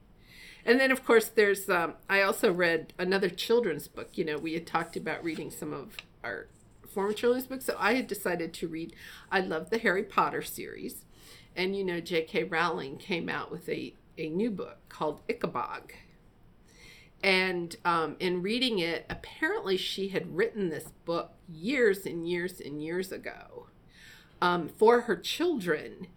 and 0.66 0.80
then, 0.80 0.92
of 0.92 1.06
course, 1.06 1.28
there's. 1.28 1.70
Um, 1.70 1.96
I 2.10 2.22
also 2.22 2.52
read 2.52 2.94
another 2.98 3.30
children's 3.30 3.88
book. 3.88 4.18
You 4.18 4.26
know, 4.26 4.38
we 4.38 4.54
had 4.54 4.66
talked 4.66 4.96
about 4.96 5.24
reading 5.24 5.52
some 5.52 5.74
of 5.74 5.98
our 6.24 6.48
former 6.88 7.14
children's 7.14 7.48
books, 7.48 7.66
so 7.66 7.76
I 7.78 7.96
had 7.96 8.08
decided 8.08 8.54
to 8.56 8.68
read. 8.68 8.96
I 9.32 9.42
love 9.42 9.70
the 9.70 9.78
Harry 9.80 10.04
Potter 10.04 10.42
series, 10.42 11.04
and 11.56 11.76
you 11.76 11.84
know, 11.84 12.00
J.K. 12.00 12.46
Rowling 12.46 12.98
came 12.98 13.28
out 13.28 13.52
with 13.52 13.68
a 13.68 13.94
a 14.18 14.30
new 14.30 14.52
book 14.52 14.78
called 14.90 15.22
Ichabod 15.30 15.94
and 17.22 17.76
um, 17.84 18.16
in 18.20 18.42
reading 18.42 18.80
it, 18.80 19.06
apparently 19.10 19.78
she 19.78 20.10
had 20.10 20.36
written 20.36 20.70
this 20.70 20.92
book 21.06 21.34
years 21.52 22.06
and 22.06 22.30
years 22.30 22.62
and 22.62 22.82
years 22.82 23.12
ago 23.12 23.68
um, 24.42 24.70
for 24.70 25.02
her 25.02 25.16
children. 25.16 26.08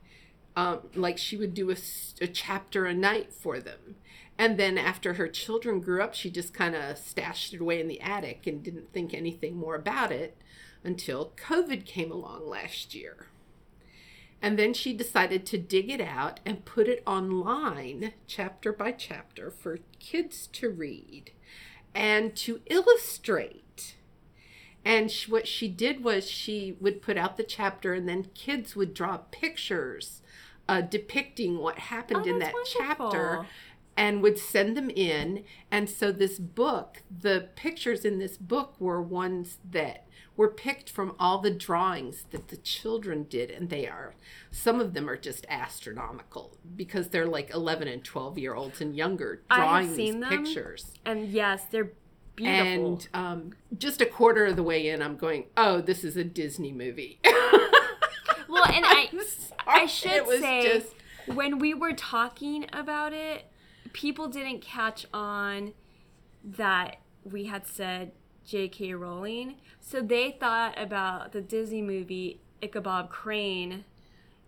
Um, 0.55 0.81
like 0.95 1.17
she 1.17 1.39
would 1.39 1.55
do 1.55 1.71
a, 1.71 1.77
a 2.21 2.27
chapter 2.27 2.85
a 2.85 2.93
night 2.93 3.33
for 3.33 3.59
them. 3.59 3.97
And 4.39 4.59
then 4.59 4.77
after 4.77 5.15
her 5.15 5.29
children 5.29 5.81
grew 5.81 6.03
up, 6.03 6.15
she 6.15 6.31
just 6.31 6.53
kind 6.53 6.75
of 6.75 6.99
stashed 6.99 7.55
it 7.55 7.61
away 7.61 7.81
in 7.81 7.89
the 7.89 8.01
attic 8.01 8.47
and 8.47 8.63
didn't 8.63 8.93
think 8.93 9.15
anything 9.15 9.57
more 9.57 9.77
about 9.77 10.13
it 10.13 10.37
until 10.85 11.33
COVID 11.37 11.87
came 11.87 12.11
along 12.11 12.49
last 12.49 12.95
year. 12.95 13.29
And 14.43 14.59
then 14.59 14.75
she 14.75 14.93
decided 14.93 15.47
to 15.47 15.59
dig 15.59 15.89
it 15.89 16.01
out 16.01 16.41
and 16.45 16.65
put 16.65 16.89
it 16.89 17.05
online, 17.07 18.13
chapter 18.27 18.73
by 18.73 18.91
chapter, 18.91 19.53
for 19.53 19.79
kids 20.01 20.49
to 20.49 20.69
read 20.69 21.31
and 21.95 22.35
to 22.37 22.61
illustrate. 22.67 23.95
And 24.85 25.13
she, 25.13 25.31
what 25.31 25.47
she 25.47 25.69
did 25.69 26.03
was 26.03 26.29
she 26.29 26.77
would 26.81 27.03
put 27.03 27.17
out 27.17 27.37
the 27.37 27.45
chapter, 27.45 27.95
and 27.95 28.09
then 28.09 28.31
kids 28.35 28.75
would 28.75 28.95
draw 28.95 29.19
pictures 29.31 30.23
uh, 30.69 30.81
depicting 30.81 31.59
what 31.59 31.79
happened 31.79 32.25
oh, 32.25 32.29
in 32.29 32.39
that 32.41 32.53
wonderful. 32.53 33.13
chapter 33.13 33.47
and 33.97 34.23
would 34.23 34.39
send 34.39 34.77
them 34.77 34.91
in. 34.91 35.45
And 35.71 35.89
so, 35.89 36.11
this 36.11 36.41
book, 36.41 37.03
the 37.17 37.49
pictures 37.55 38.05
in 38.05 38.19
this 38.19 38.37
book 38.37 38.75
were 38.81 39.01
ones 39.01 39.59
that 39.71 40.07
were 40.37 40.49
picked 40.49 40.89
from 40.89 41.15
all 41.19 41.39
the 41.39 41.51
drawings 41.51 42.25
that 42.31 42.49
the 42.49 42.57
children 42.57 43.25
did 43.25 43.51
and 43.51 43.69
they 43.69 43.87
are 43.87 44.15
some 44.51 44.81
of 44.81 44.95
them 44.95 45.09
are 45.09 45.17
just 45.17 45.47
astronomical 45.49 46.57
because 46.77 47.09
they're 47.09 47.27
like 47.27 47.53
11 47.53 47.89
and 47.89 48.05
12 48.05 48.39
year 48.39 48.55
olds 48.55 48.81
and 48.81 48.97
younger 48.97 49.43
drawing 49.51 49.95
these 49.97 50.15
them, 50.15 50.45
pictures. 50.45 50.93
and 51.05 51.29
yes 51.29 51.67
they're 51.71 51.93
beautiful. 52.35 52.65
And 52.65 53.09
um, 53.13 53.53
just 53.77 54.01
a 54.01 54.07
quarter 54.07 54.47
of 54.47 54.57
the 54.57 54.63
way 54.63 54.89
in 54.89 55.03
i'm 55.03 55.17
going 55.17 55.47
oh 55.57 55.81
this 55.81 56.05
is 56.05 56.17
a 56.17 56.25
disney 56.25 56.73
movie. 56.73 57.21
Well 58.49 58.67
and 58.67 58.85
i 58.87 59.09
i 59.67 59.87
should 59.87 60.27
say 60.29 60.63
just... 60.63 60.95
when 61.35 61.59
we 61.59 61.73
were 61.73 61.95
talking 61.95 62.67
about 62.71 63.15
it 63.15 63.47
people 63.95 64.29
didn't 64.29 64.61
catch 64.61 65.07
on 65.15 65.73
that 66.45 66.99
we 67.25 67.45
had 67.45 67.67
said 67.67 68.13
J.K. 68.47 68.95
Rowling. 68.95 69.57
So 69.81 70.01
they 70.01 70.37
thought 70.39 70.75
about 70.81 71.33
the 71.33 71.41
Disney 71.41 71.83
movie 71.83 72.41
Ichabod 72.61 73.11
Crane 73.11 73.85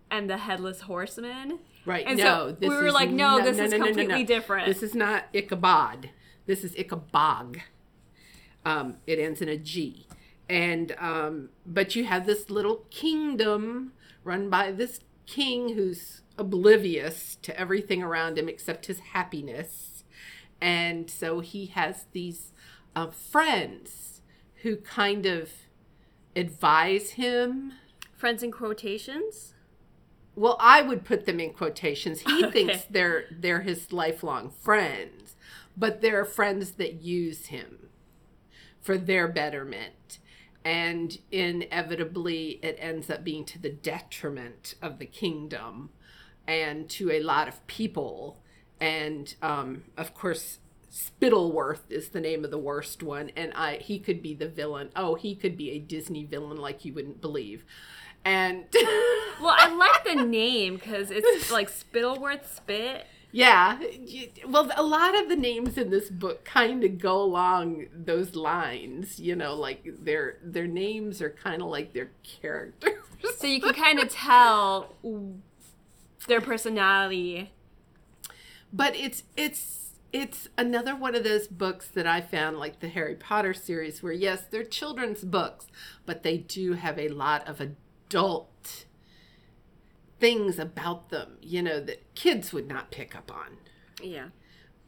and 0.09 0.29
the 0.29 0.37
Headless 0.37 0.81
Horseman. 0.81 1.59
Right. 1.85 2.05
And 2.07 2.17
no, 2.17 2.55
so 2.59 2.67
we 2.67 2.75
were 2.75 2.91
like, 2.91 3.09
no, 3.09 3.37
no 3.37 3.43
this 3.43 3.57
no, 3.57 3.65
is 3.65 3.73
completely 3.73 4.23
different. 4.23 4.67
This 4.67 4.81
is 4.81 4.95
not 4.95 5.25
Ichabod. 5.33 6.09
This 6.45 6.63
is 6.63 6.73
Ickabog. 6.75 7.61
Um, 8.63 8.97
it 9.05 9.19
ends 9.19 9.41
in 9.41 9.49
a 9.49 9.57
G. 9.57 10.07
And 10.49 10.95
um, 10.99 11.49
but 11.65 11.95
you 11.95 12.05
have 12.05 12.25
this 12.25 12.49
little 12.49 12.85
kingdom 12.89 13.93
run 14.23 14.49
by 14.49 14.71
this 14.71 14.99
king 15.25 15.75
who's 15.75 16.21
oblivious 16.37 17.37
to 17.41 17.59
everything 17.59 18.03
around 18.03 18.37
him 18.37 18.47
except 18.47 18.85
his 18.87 18.99
happiness. 18.99 20.03
And 20.61 21.09
so 21.09 21.39
he 21.39 21.67
has 21.67 22.05
these 22.11 22.51
uh, 22.95 23.11
friends 23.11 24.21
who 24.63 24.77
kind 24.77 25.25
of 25.25 25.51
advise 26.35 27.11
him 27.11 27.73
Friends 28.15 28.41
in 28.43 28.51
quotations? 28.51 29.53
Well, 30.35 30.57
I 30.59 30.81
would 30.81 31.03
put 31.05 31.25
them 31.25 31.39
in 31.39 31.53
quotations. 31.53 32.21
He 32.21 32.43
Okay. 32.45 32.51
thinks 32.51 32.85
they're 32.89 33.25
they're 33.31 33.61
his 33.61 33.91
lifelong 33.91 34.51
friends, 34.51 35.35
but 35.77 36.01
they're 36.01 36.25
friends 36.25 36.71
that 36.73 37.01
use 37.01 37.47
him 37.47 37.89
for 38.81 38.97
their 38.97 39.27
betterment. 39.27 40.19
And 40.63 41.19
inevitably 41.31 42.59
it 42.63 42.77
ends 42.79 43.09
up 43.09 43.23
being 43.23 43.45
to 43.45 43.59
the 43.59 43.69
detriment 43.69 44.75
of 44.81 44.97
the 44.99 45.05
kingdom 45.05 45.91
and 46.47 46.89
to 46.91 47.11
a 47.11 47.21
lot 47.21 47.47
of 47.47 47.65
people. 47.67 48.41
And 48.79 49.33
um, 49.41 49.83
of 49.97 50.13
course 50.15 50.59
Spittleworth 50.95 51.81
is 51.91 52.09
the 52.09 52.21
name 52.21 52.45
of 52.45 52.51
the 52.51 52.57
worst 52.57 53.03
one, 53.03 53.29
and 53.35 53.53
I 53.53 53.77
he 53.77 53.99
could 53.99 54.21
be 54.21 54.33
the 54.33 54.47
villain. 54.47 54.89
Oh, 54.95 55.15
he 55.15 55.35
could 55.35 55.57
be 55.57 55.71
a 55.71 55.79
Disney 55.79 56.23
villain 56.25 56.57
like 56.57 56.85
you 56.85 56.93
wouldn't 56.93 57.21
believe. 57.21 57.65
And 58.23 58.65
Well, 59.41 59.53
I 59.57 59.67
like 59.75 60.03
the 60.05 60.15
name 60.23 60.75
because 60.75 61.11
it's 61.11 61.51
like 61.51 61.69
Spittleworth 61.69 62.47
Spit. 62.47 63.07
Yeah. 63.31 63.79
Well, 64.47 64.71
a 64.77 64.83
lot 64.83 65.19
of 65.19 65.27
the 65.27 65.35
names 65.35 65.77
in 65.77 65.89
this 65.89 66.09
book 66.09 66.45
kind 66.45 66.83
of 66.85 66.99
go 66.99 67.21
along 67.21 67.87
those 67.93 68.33
lines, 68.35 69.19
you 69.19 69.35
know, 69.35 69.53
like 69.55 69.83
their 69.99 70.37
their 70.41 70.67
names 70.67 71.21
are 71.21 71.29
kind 71.31 71.61
of 71.61 71.67
like 71.67 71.93
their 71.93 72.11
characters. 72.23 72.93
So 73.37 73.47
you 73.47 73.59
can 73.59 73.73
kind 73.73 73.99
of 73.99 74.09
tell 74.09 74.93
their 76.27 76.41
personality. 76.41 77.51
but 78.71 78.95
it's 78.95 79.23
it's 79.37 79.84
it's 80.13 80.47
another 80.57 80.95
one 80.95 81.15
of 81.15 81.23
those 81.23 81.47
books 81.47 81.87
that 81.89 82.07
I 82.07 82.21
found 82.21 82.57
like 82.57 82.79
the 82.79 82.87
Harry 82.89 83.15
Potter 83.15 83.53
series 83.53 84.01
where 84.01 84.13
yes, 84.13 84.43
they're 84.49 84.63
children's 84.63 85.23
books, 85.23 85.67
but 86.05 86.23
they 86.23 86.37
do 86.37 86.73
have 86.73 86.97
a 86.97 87.09
lot 87.09 87.47
of 87.47 87.59
adult 87.61 88.85
things 90.19 90.57
about 90.57 91.09
them, 91.09 91.37
you 91.41 91.61
know, 91.61 91.79
that 91.81 92.15
kids 92.15 92.53
would 92.53 92.67
not 92.67 92.91
pick 92.91 93.15
up 93.15 93.31
on. 93.33 93.57
Yeah. 94.01 94.27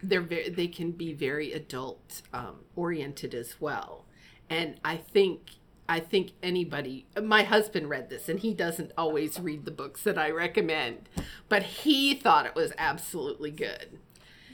they're 0.03 0.21
very 0.21 0.49
they 0.49 0.67
can 0.67 0.91
be 0.91 1.13
very 1.13 1.53
adult 1.53 2.21
um, 2.33 2.57
oriented 2.75 3.33
as 3.33 3.59
well 3.59 4.05
and 4.49 4.79
i 4.85 4.95
think 4.97 5.51
i 5.89 5.99
think 5.99 6.33
anybody 6.43 7.07
my 7.23 7.43
husband 7.43 7.89
read 7.89 8.09
this 8.09 8.29
and 8.29 8.41
he 8.41 8.53
doesn't 8.53 8.91
always 8.97 9.39
read 9.39 9.65
the 9.65 9.71
books 9.71 10.03
that 10.03 10.17
i 10.17 10.29
recommend 10.29 11.09
but 11.49 11.63
he 11.63 12.13
thought 12.13 12.45
it 12.45 12.53
was 12.55 12.73
absolutely 12.77 13.49
good 13.49 13.97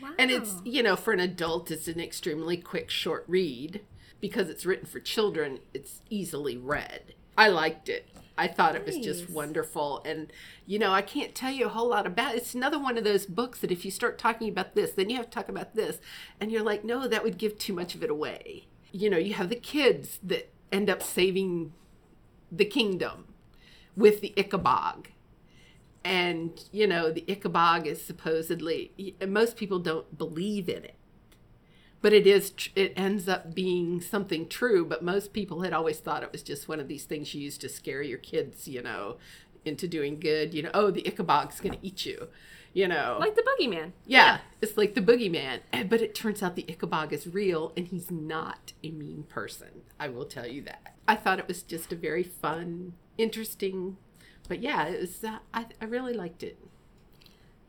Wow. 0.04 0.10
and 0.18 0.32
it's 0.32 0.56
you 0.66 0.84
know 0.84 0.96
for 0.96 1.14
an 1.14 1.20
adult 1.20 1.72
it's 1.72 1.88
an 1.88 2.00
extremely 2.00 2.58
quick 2.58 2.90
short 2.90 3.24
read. 3.28 3.82
Because 4.20 4.48
it's 4.48 4.66
written 4.66 4.86
for 4.86 5.00
children 5.00 5.60
it's 5.74 6.02
easily 6.10 6.58
read. 6.58 7.14
I 7.38 7.50
liked 7.50 7.90
it. 7.90 8.08
I 8.38 8.48
thought 8.48 8.76
it 8.76 8.86
was 8.86 8.98
just 8.98 9.30
wonderful. 9.30 10.02
And 10.06 10.32
you 10.66 10.80
know 10.80 10.92
i 10.92 11.02
can't 11.02 11.36
tell 11.36 11.52
you 11.52 11.66
a 11.66 11.70
whole 11.70 11.90
lot 11.90 12.08
about 12.08 12.36
it. 12.36 12.38
it's 12.38 12.54
another 12.54 12.80
one 12.80 12.98
of 12.98 13.04
those 13.04 13.26
books 13.26 13.60
that 13.60 13.72
if 13.72 13.84
you 13.86 13.92
start 13.92 14.18
talking 14.18 14.50
about 14.50 14.76
this 14.76 14.92
then 14.92 15.10
you 15.10 15.18
have 15.18 15.30
to 15.30 15.32
talk 15.32 15.50
about 15.50 15.76
this. 15.76 16.00
And 16.40 16.52
you're 16.52 16.64
like 16.64 16.84
no 16.84 17.08
that 17.08 17.24
would 17.24 17.38
give 17.38 17.58
too 17.58 17.74
much 17.74 17.96
of 17.96 18.04
it 18.04 18.10
away. 18.10 18.68
You 18.92 19.10
know 19.10 19.18
you 19.18 19.34
have 19.34 19.50
the 19.50 19.56
kids 19.56 20.20
that 20.24 20.50
end 20.72 20.90
up 20.90 21.02
saving 21.04 21.74
the 22.52 22.66
kingdom 22.66 23.26
with 23.96 24.22
the 24.22 24.34
ichabod 24.38 25.10
and 26.04 26.66
you 26.72 26.86
know 26.86 27.12
the 27.12 27.24
ichabod 27.28 27.88
is 27.88 28.04
supposedly 28.04 29.16
most 29.28 29.56
people 29.56 29.80
don't 29.80 30.18
believe 30.18 30.68
in 30.68 30.84
it 30.84 30.96
but 32.02 32.14
it 32.14 32.28
is 32.28 32.54
it 32.76 32.94
ends 32.96 33.30
up 33.30 33.56
being 33.56 34.02
something 34.02 34.48
true 34.48 34.86
but 34.86 35.04
most 35.04 35.34
people 35.34 35.62
had 35.62 35.74
always 35.74 36.00
thought 36.00 36.24
it 36.24 36.32
was 36.32 36.44
just 36.44 36.68
one 36.68 36.80
of 36.80 36.88
these 36.88 37.06
things 37.06 37.34
you 37.34 37.42
use 37.42 37.58
to 37.58 37.70
scare 37.70 38.02
your 38.02 38.18
kids 38.18 38.68
you 38.68 38.82
know 38.82 39.16
into 39.66 39.88
doing 39.88 40.20
good 40.20 40.54
you 40.54 40.62
know 40.62 40.72
oh 40.74 40.92
the 40.92 41.08
ichabod's 41.08 41.60
gonna 41.62 41.78
eat 41.82 42.06
you 42.06 42.28
you 42.74 42.88
know 42.88 43.18
like 43.20 43.36
the 43.36 43.44
boogeyman. 43.44 43.92
yeah, 44.06 44.40
it's 44.62 44.78
like 44.78 44.96
the 44.96 45.02
boogeyman. 45.02 45.60
But 45.90 46.02
it 46.02 46.16
turns 46.16 46.42
out 46.42 46.56
the 46.56 46.66
Ichabod 46.68 47.14
is 47.14 47.28
real 47.28 47.72
and 47.78 47.88
he's 47.88 48.10
not 48.10 48.74
a 48.84 48.90
mean 48.90 49.24
person. 49.30 49.84
I 50.00 50.10
will 50.10 50.26
tell 50.26 50.48
you 50.48 50.64
that. 50.64 50.96
I 51.08 51.16
thought 51.16 51.40
it 51.40 51.48
was 51.48 51.62
just 51.62 51.92
a 51.92 51.96
very 51.96 52.24
fun, 52.24 52.94
interesting, 53.18 53.98
but 54.48 54.62
yeah, 54.62 54.86
it 54.86 55.00
was, 55.00 55.24
uh, 55.24 55.40
I, 55.54 55.66
I 55.82 55.86
really 55.86 56.14
liked 56.14 56.44
it. 56.44 56.58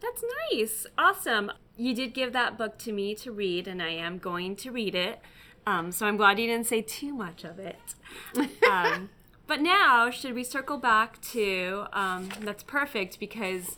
That's 0.01 0.25
nice. 0.53 0.87
Awesome. 0.99 1.51
You 1.77 1.95
did 1.95 2.15
give 2.15 2.33
that 2.33 2.59
book 2.59 2.79
to 2.79 2.93
me 2.93 3.15
to 3.17 3.33
read, 3.33 3.67
and 3.67 3.83
I 3.83 3.91
am 3.91 4.19
going 4.19 4.55
to 4.57 4.71
read 4.71 4.95
it. 4.95 5.21
Um, 5.67 5.93
so 5.93 6.07
I'm 6.07 6.17
glad 6.17 6.39
you 6.39 6.47
didn't 6.47 6.67
say 6.67 6.83
too 6.83 7.15
much 7.15 7.45
of 7.45 7.59
it. 7.59 7.79
Um, 8.71 9.11
but 9.47 9.61
now, 9.61 10.09
should 10.11 10.35
we 10.35 10.43
circle 10.43 10.79
back 10.79 11.21
to 11.33 11.87
um, 11.93 12.31
that's 12.41 12.63
perfect 12.63 13.21
because 13.21 13.77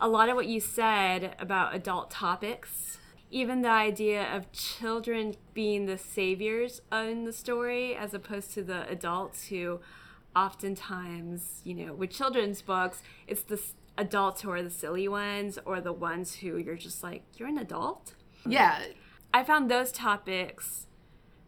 a 0.00 0.08
lot 0.08 0.28
of 0.28 0.34
what 0.34 0.46
you 0.46 0.60
said 0.60 1.36
about 1.38 1.74
adult 1.74 2.10
topics, 2.10 2.98
even 3.30 3.62
the 3.62 3.70
idea 3.70 4.24
of 4.34 4.50
children 4.52 5.36
being 5.52 5.86
the 5.86 5.96
saviors 5.96 6.80
in 6.92 7.24
the 7.24 7.32
story 7.32 7.94
as 7.94 8.14
opposed 8.14 8.52
to 8.54 8.62
the 8.62 8.88
adults 8.88 9.46
who 9.46 9.80
oftentimes, 10.36 11.60
you 11.64 11.74
know, 11.74 11.94
with 11.94 12.10
children's 12.10 12.62
books, 12.62 13.02
it's 13.26 13.42
the 13.42 13.60
adults 13.96 14.42
who 14.42 14.50
are 14.50 14.62
the 14.62 14.70
silly 14.70 15.06
ones 15.08 15.58
or 15.64 15.80
the 15.80 15.92
ones 15.92 16.36
who 16.36 16.56
you're 16.56 16.74
just 16.76 17.02
like, 17.02 17.22
you're 17.36 17.48
an 17.48 17.58
adult? 17.58 18.14
Yeah, 18.46 18.82
I 19.32 19.44
found 19.44 19.70
those 19.70 19.92
topics 19.92 20.86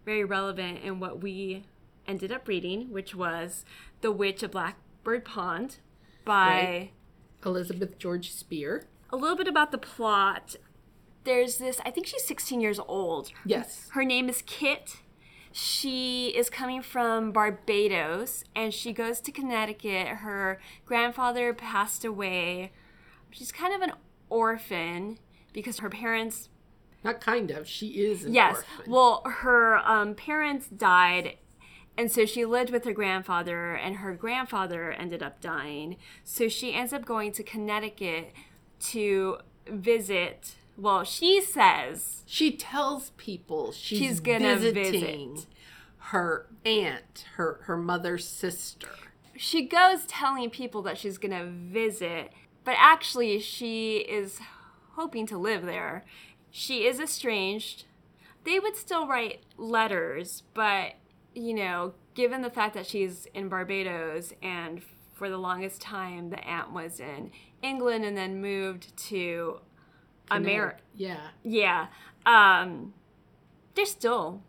very 0.05 0.25
relevant 0.25 0.79
in 0.83 1.01
what 1.01 1.21
we 1.23 1.65
ended 2.07 2.31
up 2.33 2.47
reading, 2.49 2.91
which 2.93 3.15
was 3.15 3.65
The 4.01 4.13
Witch 4.13 4.43
of 4.43 4.53
Blackbird 4.53 5.25
Pond 5.25 5.79
by 6.25 6.47
Right. 6.49 6.91
Elizabeth 7.45 7.99
George 7.99 8.31
Speare. 8.33 8.85
a 9.11 9.17
little 9.17 9.37
bit 9.37 9.47
about 9.49 9.71
the 9.73 9.79
plot. 9.79 10.57
There's 11.25 11.59
this, 11.59 11.81
I 11.85 11.91
think 11.91 12.07
she's 12.07 12.25
16 12.25 12.61
years 12.61 12.79
old. 12.79 13.31
Yes. 13.45 13.89
Her 13.93 14.05
name 14.05 14.29
is 14.29 14.43
Kit. 14.47 14.99
She 15.59 16.35
is 16.37 16.51
coming 16.51 16.83
from 16.83 17.33
Barbados 17.33 18.45
and 18.55 18.75
she 18.75 18.93
goes 18.93 19.23
to 19.23 19.33
Connecticut. 19.33 20.07
Her 20.09 20.61
grandfather 20.85 21.55
passed 21.55 22.05
away. 22.05 22.73
She's 23.31 23.53
kind 23.53 23.75
of 23.75 23.81
an 23.81 23.93
orphan 24.29 25.19
because 25.55 25.79
her 25.79 25.89
parents 25.89 26.51
Not 27.03 27.23
kind 27.23 27.51
of. 27.51 27.67
She 27.67 28.05
is 28.05 28.27
an 28.27 28.35
Yes. 28.35 28.57
orphan. 28.57 28.93
Well, 28.93 29.23
her 29.25 29.79
um, 29.79 30.15
parents 30.15 30.67
died, 30.69 31.39
and 31.97 32.13
so 32.13 32.27
she 32.27 32.45
lived 32.45 32.69
with 32.71 32.85
her 32.85 32.93
grandfather, 32.93 33.75
and 33.75 33.97
her 33.97 34.13
grandfather 34.13 34.93
ended 34.93 35.23
up 35.23 35.41
dying. 35.41 35.97
So 36.23 36.49
she 36.49 36.75
ends 36.75 36.93
up 36.93 37.07
going 37.07 37.33
to 37.33 37.43
Connecticut 37.43 38.33
to 38.91 39.39
visit. 39.67 40.57
Well, 40.77 41.05
she 41.05 41.41
says 41.41 42.23
she 42.27 42.53
tells 42.57 43.11
people 43.17 43.73
she's, 43.73 43.99
She's 43.99 44.21
gonna 44.21 44.57
visiting 44.57 45.35
visit. 45.35 45.49
her 45.99 46.47
aunt, 46.65 47.25
her, 47.37 47.61
her 47.65 47.77
mother's 47.77 48.27
sister. 48.27 48.89
she 49.37 49.67
goes 49.67 50.05
telling 50.07 50.51
people 50.51 50.83
that 50.83 50.99
she's 50.99 51.19
gonna 51.19 51.47
visit, 51.47 52.33
but 52.65 52.75
actually 52.79 53.39
she 53.41 53.99
is 53.99 54.41
hoping 54.95 55.27
to 55.27 55.39
live 55.39 55.65
there. 55.65 56.05
She 56.51 56.87
is 56.87 57.01
estranged. 57.01 57.85
They 58.45 58.59
would 58.61 58.77
still 58.77 59.07
write 59.07 59.41
letters, 59.57 60.43
but 60.55 60.95
you 61.35 61.53
know, 61.55 61.95
given 62.15 62.41
the 62.43 62.51
fact 62.51 62.75
that 62.75 62.87
she's 62.87 63.27
in 63.35 63.49
Barbados 63.49 64.33
and 64.43 64.83
for 65.15 65.29
the 65.31 65.39
longest 65.39 65.81
time 65.81 66.31
the 66.31 66.39
aunt 66.47 66.73
was 66.73 67.01
in 67.01 67.31
England 67.63 68.05
and 68.05 68.17
then 68.17 68.41
moved 68.41 68.97
to 68.97 69.61
America. 70.31 70.79
Yeah. 70.95 71.29
Yeah. 71.43 71.87
Um 72.25 72.95
they're 73.75 73.85
still 73.85 74.43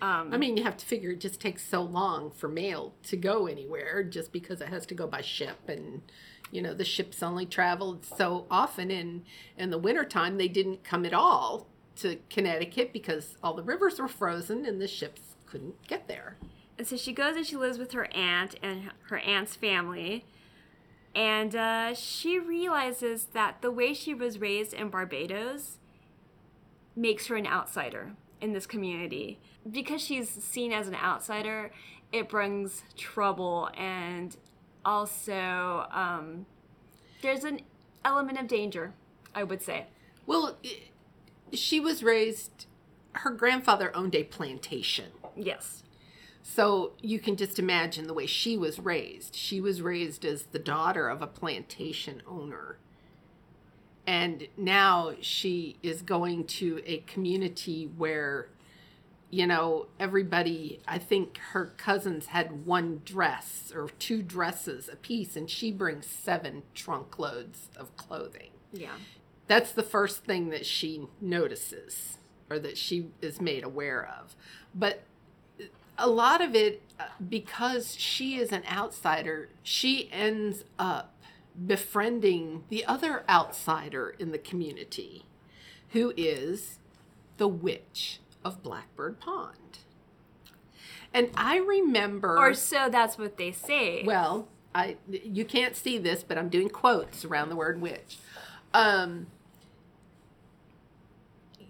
um 0.00 0.32
I 0.32 0.36
mean, 0.36 0.56
you 0.56 0.64
have 0.64 0.76
to 0.76 0.86
figure 0.86 1.10
it 1.10 1.20
just 1.20 1.40
takes 1.40 1.66
so 1.66 1.82
long 1.82 2.30
for 2.30 2.48
mail 2.48 2.94
to 3.04 3.16
go 3.16 3.46
anywhere 3.46 4.02
just 4.02 4.32
because 4.32 4.60
it 4.60 4.68
has 4.68 4.86
to 4.86 4.94
go 4.94 5.06
by 5.06 5.20
ship 5.20 5.68
and 5.68 6.02
you 6.50 6.60
know 6.62 6.74
the 6.74 6.84
ships 6.84 7.22
only 7.22 7.46
traveled 7.46 8.04
so 8.04 8.46
often 8.50 8.90
in 8.90 9.24
in 9.56 9.70
the 9.70 9.78
wintertime 9.78 10.36
they 10.38 10.48
didn't 10.48 10.84
come 10.84 11.04
at 11.04 11.14
all 11.14 11.66
to 11.96 12.18
Connecticut 12.30 12.92
because 12.92 13.36
all 13.42 13.54
the 13.54 13.62
rivers 13.62 13.98
were 13.98 14.08
frozen 14.08 14.66
and 14.66 14.80
the 14.80 14.88
ships 14.88 15.36
couldn't 15.46 15.86
get 15.86 16.08
there. 16.08 16.36
And 16.76 16.86
so 16.86 16.96
she 16.96 17.12
goes 17.12 17.36
and 17.36 17.46
she 17.46 17.56
lives 17.56 17.78
with 17.78 17.92
her 17.92 18.12
aunt 18.12 18.56
and 18.62 18.90
her 19.08 19.18
aunt's 19.18 19.54
family. 19.54 20.24
And 21.14 21.54
uh, 21.54 21.94
she 21.94 22.38
realizes 22.38 23.26
that 23.32 23.62
the 23.62 23.70
way 23.70 23.94
she 23.94 24.14
was 24.14 24.40
raised 24.40 24.74
in 24.74 24.88
Barbados 24.88 25.78
makes 26.96 27.28
her 27.28 27.36
an 27.36 27.46
outsider 27.46 28.12
in 28.40 28.52
this 28.52 28.66
community. 28.66 29.38
Because 29.70 30.02
she's 30.02 30.28
seen 30.28 30.72
as 30.72 30.88
an 30.88 30.96
outsider, 30.96 31.70
it 32.12 32.28
brings 32.28 32.82
trouble 32.96 33.70
and 33.76 34.36
also 34.84 35.86
um, 35.90 36.46
there's 37.22 37.44
an 37.44 37.60
element 38.04 38.38
of 38.38 38.46
danger, 38.46 38.92
I 39.34 39.44
would 39.44 39.62
say. 39.62 39.86
Well, 40.26 40.58
she 41.52 41.80
was 41.80 42.02
raised 42.02 42.66
her 43.14 43.30
grandfather 43.30 43.96
owned 43.96 44.14
a 44.14 44.24
plantation. 44.24 45.12
Yes. 45.36 45.82
So 46.46 46.92
you 47.00 47.20
can 47.20 47.36
just 47.36 47.58
imagine 47.58 48.06
the 48.06 48.12
way 48.12 48.26
she 48.26 48.58
was 48.58 48.78
raised. 48.78 49.34
She 49.34 49.62
was 49.62 49.80
raised 49.80 50.26
as 50.26 50.42
the 50.44 50.58
daughter 50.58 51.08
of 51.08 51.22
a 51.22 51.26
plantation 51.26 52.22
owner. 52.28 52.76
And 54.06 54.46
now 54.58 55.14
she 55.22 55.78
is 55.82 56.02
going 56.02 56.44
to 56.48 56.82
a 56.84 56.98
community 56.98 57.90
where, 57.96 58.50
you 59.30 59.46
know, 59.46 59.86
everybody, 59.98 60.80
I 60.86 60.98
think 60.98 61.38
her 61.52 61.72
cousins 61.78 62.26
had 62.26 62.66
one 62.66 63.00
dress 63.06 63.72
or 63.74 63.88
two 63.98 64.20
dresses 64.22 64.90
apiece, 64.90 65.36
and 65.36 65.48
she 65.48 65.72
brings 65.72 66.04
seven 66.04 66.62
trunk 66.74 67.18
loads 67.18 67.70
of 67.74 67.96
clothing. 67.96 68.50
Yeah. 68.70 68.96
That's 69.46 69.72
the 69.72 69.82
first 69.82 70.24
thing 70.24 70.50
that 70.50 70.66
she 70.66 71.08
notices 71.22 72.18
or 72.50 72.58
that 72.58 72.76
she 72.76 73.06
is 73.22 73.40
made 73.40 73.64
aware 73.64 74.06
of. 74.20 74.36
But 74.74 75.04
a 75.98 76.08
lot 76.08 76.40
of 76.40 76.54
it, 76.54 76.82
uh, 76.98 77.04
because 77.28 77.96
she 77.96 78.36
is 78.36 78.52
an 78.52 78.62
outsider, 78.70 79.50
she 79.62 80.08
ends 80.12 80.64
up 80.78 81.14
befriending 81.66 82.64
the 82.68 82.84
other 82.84 83.24
outsider 83.28 84.14
in 84.18 84.32
the 84.32 84.38
community, 84.38 85.24
who 85.90 86.12
is 86.16 86.78
the 87.36 87.48
witch 87.48 88.20
of 88.44 88.62
Blackbird 88.62 89.20
Pond. 89.20 89.78
And 91.12 91.30
I 91.36 91.58
remember. 91.58 92.36
Or 92.36 92.54
so 92.54 92.88
that's 92.90 93.16
what 93.16 93.36
they 93.36 93.52
say. 93.52 94.02
Well, 94.04 94.48
I 94.74 94.96
you 95.08 95.44
can't 95.44 95.76
see 95.76 95.98
this, 95.98 96.24
but 96.24 96.36
I'm 96.36 96.48
doing 96.48 96.68
quotes 96.68 97.24
around 97.24 97.48
the 97.48 97.56
word 97.56 97.80
witch. 97.80 98.18
Um, 98.72 99.28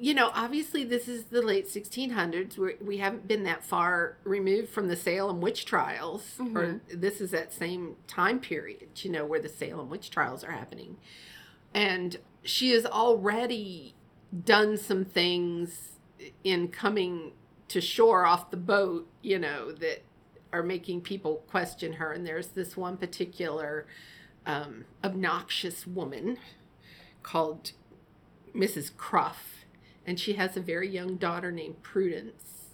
you 0.05 0.13
know, 0.13 0.31
obviously, 0.35 0.85
this 0.85 1.09
is 1.09 1.25
the 1.25 1.41
late 1.41 1.67
1600s. 1.67 2.59
We're, 2.59 2.75
we 2.79 2.99
haven't 2.99 3.27
been 3.27 3.45
that 3.45 3.65
far 3.65 4.19
removed 4.23 4.69
from 4.69 4.89
the 4.89 4.97
Salem 4.97 5.41
witch 5.41 5.65
trials, 5.65 6.35
mm-hmm. 6.39 6.55
or 6.55 6.81
this 6.95 7.23
is 7.23 7.31
that 7.31 7.55
same 7.55 7.97
time 8.07 8.39
period, 8.39 8.89
you 8.97 9.11
know, 9.11 9.25
where 9.25 9.41
the 9.41 9.49
Salem 9.49 9.89
witch 9.89 10.11
trials 10.11 10.45
are 10.45 10.51
happening. 10.51 10.99
And 11.73 12.19
she 12.43 12.73
has 12.73 12.85
already 12.85 13.95
done 14.45 14.77
some 14.77 15.07
things 15.07 15.93
in 16.43 16.69
coming 16.69 17.33
to 17.69 17.81
shore 17.81 18.27
off 18.27 18.51
the 18.51 18.59
boat, 18.59 19.09
you 19.23 19.39
know, 19.39 19.73
that 19.73 20.03
are 20.53 20.63
making 20.63 21.01
people 21.01 21.45
question 21.49 21.95
her. 21.95 22.13
And 22.13 22.27
there's 22.27 22.49
this 22.49 22.77
one 22.77 22.99
particular 22.99 23.87
um, 24.45 24.85
obnoxious 25.03 25.87
woman 25.87 26.37
called 27.23 27.73
Mrs. 28.55 28.95
Cruff 28.95 29.54
and 30.07 30.19
she 30.19 30.35
has 30.35 30.57
a 30.57 30.61
very 30.61 30.89
young 30.89 31.17
daughter 31.17 31.51
named 31.51 31.83
Prudence. 31.83 32.67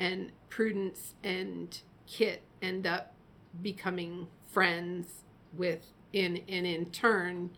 And 0.00 0.32
Prudence 0.48 1.14
and 1.22 1.80
Kit 2.06 2.42
end 2.62 2.86
up 2.86 3.14
becoming 3.62 4.28
friends 4.46 5.24
with 5.52 5.92
in 6.12 6.42
and 6.48 6.66
in 6.66 6.86
turn 6.86 7.50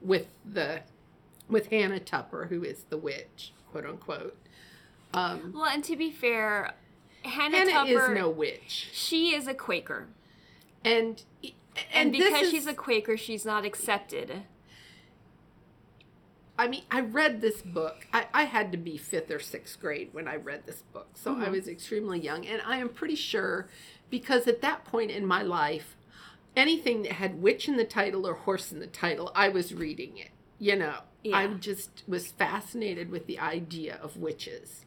with 0.00 0.26
the 0.44 0.80
with 1.48 1.68
Hannah 1.68 2.00
Tupper, 2.00 2.46
who 2.46 2.62
is 2.62 2.84
the 2.88 2.96
witch, 2.96 3.52
quote 3.70 3.86
unquote. 3.86 4.36
Um, 5.14 5.52
well, 5.54 5.66
and 5.66 5.84
to 5.84 5.96
be 5.96 6.10
fair, 6.10 6.74
Hannah, 7.24 7.58
Hannah 7.58 7.72
Tupper 7.72 8.12
is 8.12 8.18
no 8.18 8.30
witch. 8.30 8.90
She 8.92 9.34
is 9.34 9.46
a 9.46 9.54
Quaker, 9.54 10.08
and 10.84 11.22
and, 11.42 11.52
and 11.92 12.12
because 12.12 12.42
is, 12.42 12.50
she's 12.50 12.66
a 12.66 12.74
Quaker, 12.74 13.16
she's 13.16 13.44
not 13.44 13.64
accepted 13.64 14.44
I 16.62 16.68
mean, 16.68 16.84
I 16.92 17.00
read 17.00 17.40
this 17.40 17.60
book. 17.60 18.06
I, 18.12 18.26
I 18.32 18.44
had 18.44 18.70
to 18.70 18.78
be 18.78 18.96
fifth 18.96 19.32
or 19.32 19.40
sixth 19.40 19.80
grade 19.80 20.10
when 20.12 20.28
I 20.28 20.36
read 20.36 20.64
this 20.64 20.82
book. 20.92 21.08
So 21.14 21.32
mm-hmm. 21.32 21.42
I 21.42 21.48
was 21.48 21.66
extremely 21.66 22.20
young. 22.20 22.46
And 22.46 22.62
I 22.64 22.76
am 22.76 22.88
pretty 22.88 23.16
sure 23.16 23.66
because 24.10 24.46
at 24.46 24.62
that 24.62 24.84
point 24.84 25.10
in 25.10 25.26
my 25.26 25.42
life, 25.42 25.96
anything 26.54 27.02
that 27.02 27.14
had 27.14 27.42
witch 27.42 27.66
in 27.66 27.78
the 27.78 27.84
title 27.84 28.28
or 28.28 28.34
horse 28.34 28.70
in 28.70 28.78
the 28.78 28.86
title, 28.86 29.32
I 29.34 29.48
was 29.48 29.74
reading 29.74 30.16
it. 30.18 30.28
You 30.60 30.76
know, 30.76 30.98
yeah. 31.24 31.36
I 31.36 31.48
just 31.48 32.04
was 32.06 32.28
fascinated 32.28 33.10
with 33.10 33.26
the 33.26 33.40
idea 33.40 33.98
of 34.00 34.16
witches. 34.16 34.84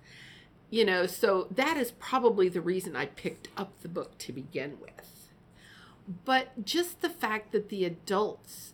You 0.70 0.86
know, 0.86 1.06
so 1.06 1.50
that 1.52 1.76
is 1.76 1.92
probably 1.92 2.48
the 2.48 2.62
reason 2.62 2.96
I 2.96 3.08
picked 3.08 3.50
up 3.58 3.82
the 3.82 3.90
book 3.90 4.18
to 4.20 4.32
begin 4.32 4.78
with. 4.80 5.30
But 6.24 6.64
just 6.64 7.02
the 7.02 7.10
fact 7.10 7.52
that 7.52 7.68
the 7.68 7.84
adults 7.84 8.72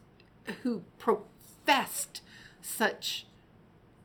who 0.62 0.84
professed 1.00 2.22
such 2.62 3.26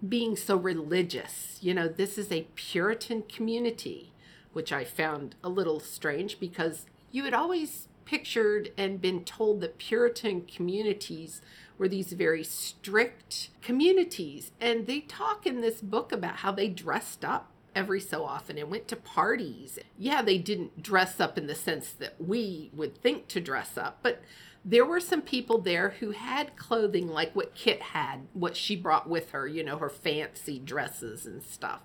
being 0.07 0.37
so 0.37 0.57
religious. 0.57 1.59
You 1.61 1.75
know, 1.75 1.89
this 1.89 2.19
is 2.19 2.31
a 2.31 2.47
Puritan 2.55 3.23
community, 3.23 4.13
which 4.53 4.73
I 4.73 4.85
found 4.85 5.35
a 5.43 5.49
little 5.49 5.81
strange 5.81 6.39
because 6.39 6.87
you 7.11 7.25
had 7.25 7.35
always 7.35 7.89
pictured 8.05 8.73
and 8.79 9.01
been 9.01 9.25
told 9.25 9.61
that 9.61 9.79
Puritan 9.79 10.43
communities 10.43 11.41
were 11.77 11.89
these 11.89 12.13
very 12.13 12.45
strict 12.45 13.51
communities. 13.63 14.53
And 14.61 14.87
they 14.87 15.01
talk 15.01 15.47
in 15.47 15.61
this 15.61 15.81
book 15.81 16.13
about 16.13 16.37
how 16.37 16.53
they 16.53 16.69
dressed 16.69 17.25
up 17.25 17.51
every 17.75 18.01
so 18.01 18.25
often 18.25 18.57
and 18.57 18.71
went 18.71 18.89
to 18.89 18.97
parties. 18.97 19.79
Yeah, 19.99 20.23
they 20.23 20.39
didn't 20.39 20.83
dress 20.83 21.21
up 21.21 21.37
in 21.37 21.47
the 21.47 21.55
sense 21.55 21.93
that 21.93 22.15
we 22.19 22.71
would 22.73 22.97
think 22.97 23.29
to 23.29 23.41
dress 23.41 23.77
up, 23.77 23.99
but 24.03 24.23
there 24.69 24.85
were 24.85 24.99
some 24.99 25.23
people 25.23 25.59
there 25.59 25.91
who 26.01 26.11
had 26.11 26.57
clothing 26.57 27.07
like 27.07 27.37
what 27.37 27.55
Kit 27.55 27.81
had, 27.81 28.27
what 28.33 28.57
she 28.57 28.75
brought 28.75 29.09
with 29.09 29.31
her, 29.31 29.47
you 29.47 29.63
know, 29.63 29.79
her 29.79 29.89
fancy 29.89 30.59
dresses 30.59 31.25
and 31.25 31.41
stuff. 31.41 31.83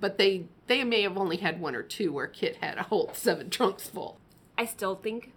But 0.00 0.16
they 0.16 0.46
they 0.66 0.82
may 0.82 1.02
have 1.02 1.18
only 1.18 1.36
had 1.36 1.60
one 1.60 1.76
or 1.76 1.82
two 1.82 2.10
where 2.10 2.26
Kit 2.26 2.56
had 2.56 2.78
a 2.78 2.84
whole 2.84 3.10
seven 3.14 3.50
trunks 3.50 3.86
full. 3.86 4.18
I 4.56 4.64
still 4.64 4.96
think 4.96 5.34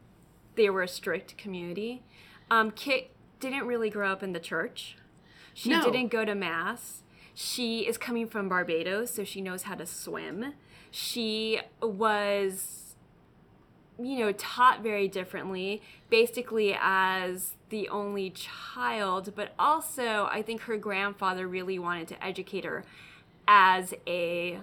they 0.55 0.69
were 0.69 0.83
a 0.83 0.87
strict 0.87 1.37
community. 1.37 2.01
Um, 2.49 2.71
Kit 2.71 3.11
didn't 3.41 3.67
really 3.67 3.89
grow 3.89 4.13
up 4.13 4.23
in 4.23 4.31
the 4.31 4.39
church. 4.39 4.95
She 5.53 5.71
no. 5.71 5.83
didn't 5.83 6.11
go 6.11 6.23
to 6.23 6.33
mass. 6.33 7.01
She 7.33 7.81
is 7.81 7.97
coming 7.97 8.27
from 8.27 8.47
Barbados, 8.47 9.11
so 9.13 9.25
she 9.25 9.41
knows 9.41 9.63
how 9.63 9.75
to 9.75 9.85
swim. 9.85 10.53
She 10.91 11.59
was 11.81 12.84
you 13.97 14.19
know, 14.19 14.31
taught 14.33 14.81
very 14.81 15.07
differently, 15.07 15.81
basically 16.09 16.75
as 16.79 17.51
the 17.69 17.87
only 17.89 18.29
child, 18.29 19.33
but 19.35 19.53
also 19.57 20.27
I 20.31 20.41
think 20.41 20.61
her 20.61 20.77
grandfather 20.77 21.47
really 21.47 21.79
wanted 21.79 22.07
to 22.09 22.23
educate 22.23 22.65
her 22.65 22.83
as 23.47 23.93
a 24.07 24.59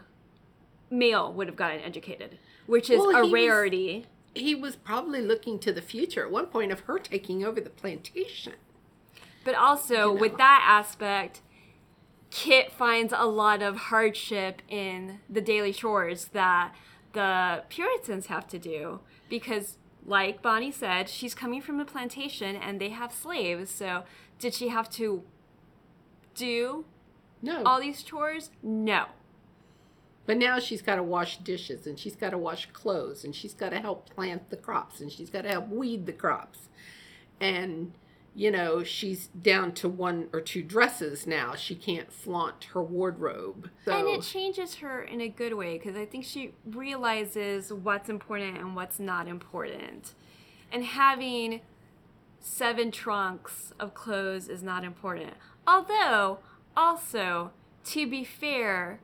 male 0.91 1.33
would 1.33 1.47
have 1.47 1.57
gotten 1.57 1.81
educated, 1.81 2.39
which 2.67 2.91
is 2.91 2.99
well, 2.99 3.27
a 3.27 3.31
rarity. 3.31 4.07
Was, 4.35 4.43
he 4.43 4.55
was 4.55 4.77
probably 4.77 5.23
looking 5.23 5.59
to 5.61 5.73
the 5.73 5.83
future 5.83 6.25
at 6.25 6.31
one 6.31 6.47
point 6.47 6.73
of 6.73 6.81
her 6.81 6.99
taking 6.99 7.45
over 7.45 7.61
the 7.61 7.71
plantation. 7.71 8.55
But 9.45 9.55
also, 9.55 9.95
you 9.95 10.15
know. 10.15 10.21
with 10.21 10.37
that 10.37 10.65
aspect, 10.67 11.41
Kit 12.31 12.71
finds 12.73 13.13
a 13.17 13.27
lot 13.27 13.63
of 13.63 13.77
hardship 13.77 14.63
in 14.69 15.21
the 15.29 15.41
daily 15.41 15.73
chores 15.73 16.27
that 16.33 16.75
the 17.13 17.65
Puritans 17.69 18.27
have 18.27 18.47
to 18.49 18.59
do 18.59 19.01
because 19.33 19.79
like 20.05 20.43
Bonnie 20.43 20.71
said, 20.71 21.09
she's 21.09 21.35
coming 21.35 21.63
from 21.63 21.81
a 21.81 21.87
plantation 21.87 22.55
and 22.55 22.79
they 22.79 22.91
have 22.91 23.15
slaves. 23.15 23.71
So 23.71 24.05
did 24.39 24.53
she 24.53 24.69
have 24.69 24.91
to 24.91 25.23
do 26.35 26.85
no. 27.41 27.63
all 27.65 27.81
these 27.81 28.03
chores? 28.03 28.51
No. 28.63 29.07
But 30.27 30.37
now 30.37 30.59
she's 30.59 30.83
got 30.83 30.97
to 30.97 31.03
wash 31.03 31.39
dishes 31.39 31.87
and 31.87 31.99
she's 31.99 32.15
got 32.15 32.31
to 32.31 32.39
wash 32.39 32.67
clothes 32.75 33.25
and 33.25 33.35
she's 33.35 33.55
got 33.55 33.71
to 33.71 33.81
help 33.81 34.11
plant 34.11 34.51
the 34.51 34.57
crops 34.59 35.01
and 35.01 35.11
she's 35.11 35.31
got 35.31 35.43
to 35.43 35.49
help 35.49 35.69
weed 35.71 36.05
the 36.05 36.13
crops. 36.13 36.69
And 37.41 37.93
you 38.35 38.51
know, 38.51 38.83
she's 38.83 39.29
down 39.29 39.73
to 39.73 39.89
one 39.89 40.29
or 40.33 40.41
two 40.41 40.63
dresses 40.63 41.27
now. 41.27 41.55
She 41.55 41.75
can't 41.75 42.11
flaunt 42.11 42.65
her 42.73 42.83
wardrobe. 42.83 43.69
So. 43.85 43.93
And 43.93 44.09
it 44.09 44.23
changes 44.23 44.77
her 44.77 45.03
in 45.03 45.21
a 45.21 45.29
good 45.29 45.55
way 45.55 45.77
because 45.77 45.97
I 45.97 46.07
think 46.07 46.25
she 46.25 46.55
realizes 46.65 47.73
what's 47.73 48.09
important 48.09 48.57
and 48.57 48.75
what's 48.75 48.99
not 48.99 49.29
important. 49.29 50.15
And 50.71 50.85
having 50.85 51.61
seven 52.41 52.91
trunks 52.91 53.73
of 53.79 53.93
clothes 53.93 54.49
is 54.49 54.63
not 54.63 54.83
important. 54.83 55.35
Although, 55.67 56.39
also, 56.75 57.51
to 57.85 58.07
be 58.07 58.25
fair, 58.25 59.01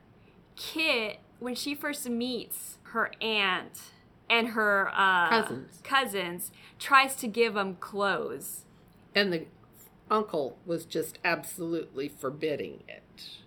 Kit, 0.55 1.19
when 1.39 1.53
she 1.53 1.75
first 1.75 2.09
meets 2.09 2.79
her 2.83 3.11
aunt 3.21 3.79
and 4.27 4.49
her 4.49 4.89
uh, 4.93 5.29
cousins. 5.29 5.79
cousins, 5.83 6.51
tries 6.79 7.15
to 7.15 7.27
give 7.27 7.53
them 7.53 7.75
clothes 7.75 8.65
and 9.15 9.31
the 9.33 9.45
uncle 10.09 10.57
was 10.65 10.85
just 10.85 11.19
absolutely 11.23 12.07
forbidding 12.07 12.83
it. 12.87 13.37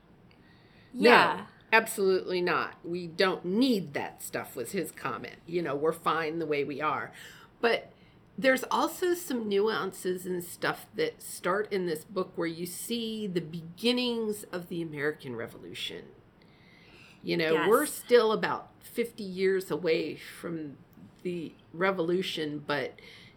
Yeah. 0.92 1.36
No, 1.38 1.42
absolutely 1.78 2.40
not. 2.40 2.74
We 2.84 3.06
don't 3.06 3.44
need 3.44 3.94
that 3.94 4.22
stuff, 4.22 4.54
was 4.56 4.72
his 4.72 4.92
comment. 4.92 5.36
You 5.46 5.62
know, 5.62 5.74
we're 5.74 5.92
fine 5.92 6.38
the 6.38 6.46
way 6.46 6.64
we 6.64 6.80
are. 6.80 7.12
But 7.60 7.90
there's 8.36 8.64
also 8.70 9.14
some 9.14 9.48
nuances 9.48 10.26
and 10.26 10.42
stuff 10.42 10.86
that 10.94 11.22
start 11.22 11.72
in 11.72 11.86
this 11.86 12.04
book 12.04 12.32
where 12.36 12.46
you 12.46 12.66
see 12.66 13.26
the 13.26 13.40
beginnings 13.40 14.44
of 14.52 14.68
the 14.68 14.82
American 14.82 15.36
Revolution. 15.36 16.04
You 17.22 17.36
know, 17.36 17.52
Yes. 17.52 17.68
we're 17.68 17.86
still 17.86 18.32
about 18.32 18.70
50 18.80 19.22
years 19.22 19.70
away 19.70 20.16
from 20.16 20.76
the 21.22 21.52
revolution, 21.72 22.64
but 22.66 22.94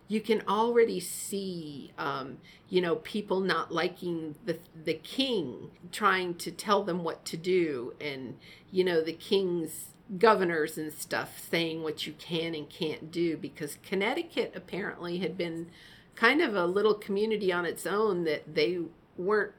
you 0.08 0.22
can 0.22 0.44
already 0.48 1.00
see, 1.00 1.92
um, 1.98 2.38
you 2.70 2.82
know, 2.82 2.98
people 2.98 3.40
not 3.40 3.72
liking 3.72 4.36
the 4.46 4.60
the 4.84 4.94
king, 4.94 5.72
trying 5.92 6.36
to 6.36 6.52
tell 6.52 6.84
them 6.84 7.04
what 7.04 7.26
to 7.26 7.38
do, 7.38 7.94
and 8.00 8.38
you 8.72 8.84
know, 8.84 9.02
the 9.02 9.14
king's 9.14 9.88
governors 10.20 10.78
and 10.78 10.94
stuff 10.94 11.40
saying 11.40 11.82
what 11.82 12.06
you 12.06 12.14
can 12.14 12.54
and 12.54 12.70
can't 12.70 13.12
do 13.12 13.36
because 13.36 13.80
Connecticut 13.84 14.54
apparently 14.56 15.18
had 15.18 15.36
been 15.36 15.68
kind 16.16 16.42
of 16.42 16.56
a 16.56 16.68
little 16.68 16.94
community 16.94 17.52
on 17.52 17.66
its 17.66 17.88
own 17.88 18.24
that 18.24 18.54
they 18.54 18.80
weren't 19.18 19.54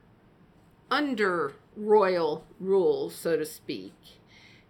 under 0.90 1.54
royal 1.76 2.44
rule, 2.60 3.10
so 3.10 3.36
to 3.36 3.44
speak. 3.44 3.94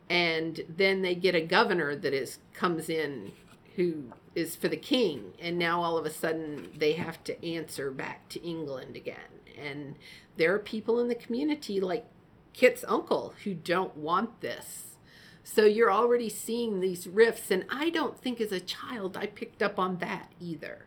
And 0.08 0.60
then 0.68 1.02
they 1.02 1.14
get 1.14 1.34
a 1.34 1.40
governor 1.40 1.94
that 1.94 2.14
is 2.14 2.38
comes 2.54 2.88
in 2.88 3.32
who 3.74 4.12
is 4.36 4.54
for 4.54 4.68
the 4.68 4.76
king, 4.76 5.32
and 5.40 5.58
now 5.58 5.82
all 5.82 5.96
of 5.96 6.04
a 6.06 6.10
sudden 6.10 6.68
they 6.76 6.92
have 6.92 7.24
to 7.24 7.44
answer 7.44 7.90
back 7.90 8.28
to 8.28 8.42
England 8.42 8.94
again. 8.94 9.40
And 9.58 9.96
there 10.36 10.54
are 10.54 10.58
people 10.58 11.00
in 11.00 11.08
the 11.08 11.14
community 11.14 11.80
like 11.80 12.04
Kit's 12.52 12.84
uncle 12.86 13.34
who 13.44 13.54
don't 13.54 13.96
want 13.96 14.42
this. 14.42 14.96
So 15.42 15.64
you're 15.64 15.92
already 15.92 16.28
seeing 16.28 16.80
these 16.80 17.06
rifts, 17.06 17.50
and 17.50 17.64
I 17.70 17.88
don't 17.88 18.18
think 18.20 18.40
as 18.40 18.52
a 18.52 18.60
child 18.60 19.16
I 19.16 19.26
picked 19.26 19.62
up 19.62 19.78
on 19.78 19.98
that 19.98 20.30
either. 20.38 20.84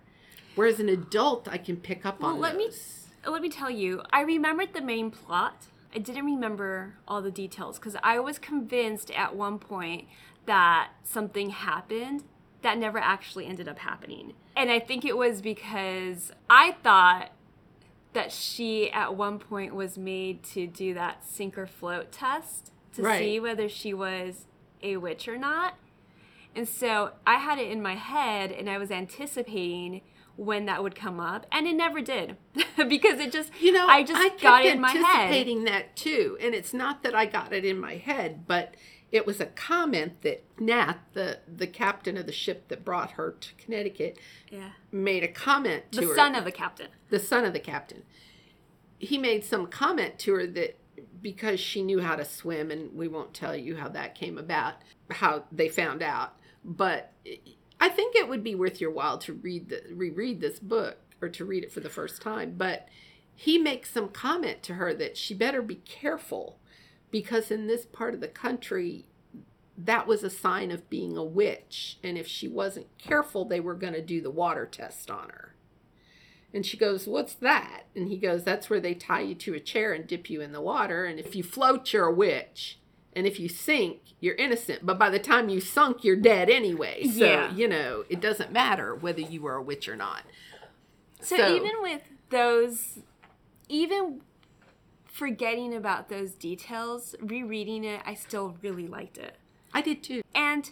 Whereas 0.56 0.80
an 0.80 0.90
adult, 0.90 1.48
I 1.48 1.58
can 1.58 1.78
pick 1.78 2.06
up 2.06 2.20
Well, 2.22 2.34
on 2.34 2.40
let 2.40 2.56
me- 2.56 2.70
Let 3.26 3.42
me 3.42 3.50
tell 3.50 3.70
you, 3.70 4.02
I 4.12 4.22
remembered 4.22 4.74
the 4.74 4.82
main 4.82 5.12
plot. 5.12 5.68
I 5.94 6.00
didn't 6.00 6.26
remember 6.26 6.96
all 7.08 7.22
the 7.22 7.32
details 7.32 7.80
because 7.80 7.96
I 8.04 8.20
was 8.20 8.38
convinced 8.38 9.10
at 9.12 9.36
one 9.36 9.58
point 9.60 10.08
that 10.46 10.92
something 11.04 11.50
happened 11.50 12.24
that 12.62 12.78
never 12.78 12.98
actually 13.00 13.46
ended 13.46 13.68
up 13.68 13.80
happening. 13.80 14.34
And 14.56 14.70
I 14.70 14.80
think 14.80 15.06
it 15.06 15.18
was 15.18 15.42
because 15.42 16.32
I 16.50 16.72
thought 16.84 17.30
that 18.14 18.32
she 18.32 18.92
at 18.92 19.16
one 19.16 19.40
point 19.40 19.74
was 19.76 19.98
made 19.98 20.44
to 20.44 20.68
do 20.68 20.94
that 20.96 21.24
sink 21.28 21.58
or 21.58 21.68
float 21.68 22.12
test 22.12 22.72
to 22.96 23.04
Right. 23.04 23.20
see 23.20 23.40
whether 23.40 23.70
she 23.70 23.94
was 23.94 24.46
a 24.82 24.98
witch 24.98 25.28
or 25.28 25.38
not. 25.38 25.76
And 26.56 26.68
so 26.68 27.12
I 27.28 27.36
had 27.36 27.60
it 27.60 27.70
in 27.72 27.82
my 27.82 27.96
head 27.96 28.52
and 28.52 28.70
I 28.70 28.78
was 28.80 28.90
anticipating 28.92 30.02
when 30.36 30.66
that 30.66 30.82
would 30.82 30.96
come 30.96 31.20
up 31.20 31.46
and 31.52 31.68
it 31.68 31.74
never 31.76 32.02
did 32.02 32.36
because 32.88 33.20
it 33.20 33.32
just 33.32 33.52
You 33.62 33.72
know, 33.74 33.88
I 33.88 34.04
just 34.04 34.20
kept 34.22 34.42
got 34.42 34.66
it 34.66 34.74
in 34.74 34.82
my 34.82 34.90
head. 34.92 35.04
anticipating 35.06 35.64
that 35.66 35.96
too, 35.96 36.38
and 36.42 36.56
it's 36.56 36.74
not 36.74 37.04
that 37.04 37.14
I 37.14 37.26
got 37.26 37.54
it 37.54 37.64
in 37.66 37.78
my 37.80 37.96
head, 37.98 38.46
but 38.48 38.74
it 39.12 39.26
was 39.26 39.40
a 39.40 39.46
comment 39.48 40.22
that 40.22 40.44
Nat, 40.60 40.96
the 41.14 41.40
the 41.48 41.68
captain 41.68 42.18
of 42.18 42.26
the 42.26 42.32
ship 42.32 42.68
that 42.68 42.86
brought 42.86 43.12
her 43.12 43.32
to 43.40 43.54
Connecticut, 43.56 44.20
Yeah. 44.52 44.72
made 44.92 45.24
a 45.24 45.28
comment 45.28 45.92
to 45.94 46.02
her. 46.02 46.08
The 46.08 46.16
son 46.16 46.36
of 46.36 46.46
the 46.46 46.52
captain. 46.52 46.88
the 47.10 47.20
son 47.20 47.46
of 47.46 47.54
the 47.54 47.60
captain. 47.60 48.04
He 49.00 49.18
made 49.18 49.44
some 49.44 49.68
comment 49.68 50.20
to 50.20 50.34
her 50.36 50.48
that 50.48 50.78
because 51.22 51.60
she 51.60 51.82
knew 51.82 52.02
how 52.02 52.16
to 52.16 52.26
swim, 52.26 52.70
and 52.72 52.94
we 52.94 53.08
won't 53.08 53.34
tell 53.34 53.56
you 53.56 53.78
how 53.78 53.88
that 53.90 54.16
came 54.16 54.38
about, 54.38 54.76
how 55.10 55.46
they 55.52 55.70
found 55.70 56.04
out, 56.04 56.38
but 56.64 57.14
I 57.80 57.88
think 57.90 58.16
it 58.16 58.28
would 58.28 58.44
be 58.44 58.56
worth 58.56 58.82
your 58.82 58.92
while 58.92 59.18
to 59.20 59.34
read 59.34 59.70
the 59.70 59.82
reread 59.94 60.42
this 60.42 60.60
book 60.60 60.98
or 61.22 61.30
to 61.30 61.46
read 61.46 61.64
it 61.64 61.72
for 61.72 61.80
the 61.80 61.90
first 61.90 62.22
time. 62.22 62.56
But 62.58 62.88
he 63.34 63.58
makes 63.58 63.92
some 63.92 64.10
comment 64.10 64.62
to 64.64 64.74
her 64.76 64.94
that 64.96 65.16
she 65.16 65.34
better 65.34 65.62
be 65.62 65.76
careful 65.76 66.60
because 67.12 67.52
in 67.52 67.68
this 67.68 67.86
part 67.86 68.14
of 68.14 68.22
the 68.22 68.28
country 68.28 69.06
that 69.78 70.06
was 70.08 70.24
a 70.24 70.30
sign 70.30 70.72
of 70.72 70.90
being 70.90 71.16
a 71.16 71.24
witch 71.24 71.98
and 72.04 72.18
if 72.18 72.28
she 72.28 72.48
wasn't 72.48 72.86
careful 72.98 73.46
they 73.46 73.60
were 73.60 73.76
going 73.76 73.94
to 73.94 74.02
do 74.02 74.22
the 74.22 74.30
water 74.32 74.66
test 74.66 75.10
on 75.10 75.30
her 75.30 75.56
and 76.54 76.66
she 76.66 76.78
goes, 76.78 77.08
What's 77.08 77.36
that? 77.36 77.84
And 77.96 78.08
he 78.08 78.18
goes, 78.18 78.44
That's 78.44 78.70
where 78.70 78.80
they 78.80 78.94
tie 78.96 79.22
you 79.22 79.36
to 79.36 79.54
a 79.54 79.60
chair 79.60 79.94
and 79.94 80.08
dip 80.08 80.30
you 80.30 80.42
in 80.42 80.52
the 80.52 80.62
water. 80.62 81.06
And 81.06 81.20
if 81.20 81.36
you 81.36 81.44
float, 81.44 81.94
you're 81.94 82.08
a 82.08 82.12
witch. 82.14 82.80
And 83.14 83.28
if 83.28 83.40
you 83.40 83.48
sink, 83.48 84.00
you're 84.20 84.36
innocent. 84.36 84.84
But 84.86 84.98
by 84.98 85.10
the 85.12 85.20
time 85.20 85.50
you 85.50 85.62
sunk, 85.62 86.04
you're 86.04 86.16
dead 86.16 86.50
anyway. 86.50 87.04
So, 87.06 87.24
Yeah. 87.26 87.54
you 87.54 87.68
know, 87.68 88.04
it 88.10 88.20
doesn't 88.20 88.52
matter 88.52 88.96
whether 88.96 89.22
you 89.22 89.42
were 89.42 89.56
a 89.56 89.62
witch 89.62 89.88
or 89.88 89.96
not. 89.96 90.24
So, 91.22 91.38
So- 91.38 91.56
even 91.56 91.82
with 91.82 92.02
those, 92.32 93.00
even 93.68 94.22
forgetting 95.20 95.76
about 95.76 96.08
those 96.08 96.32
details, 96.32 97.14
rereading 97.20 97.84
it, 97.84 98.02
I 98.06 98.14
still 98.14 98.56
really 98.62 98.88
liked 98.88 99.18
it. 99.18 99.36
I 99.74 99.82
did 99.82 100.02
too. 100.02 100.22
And 100.34 100.72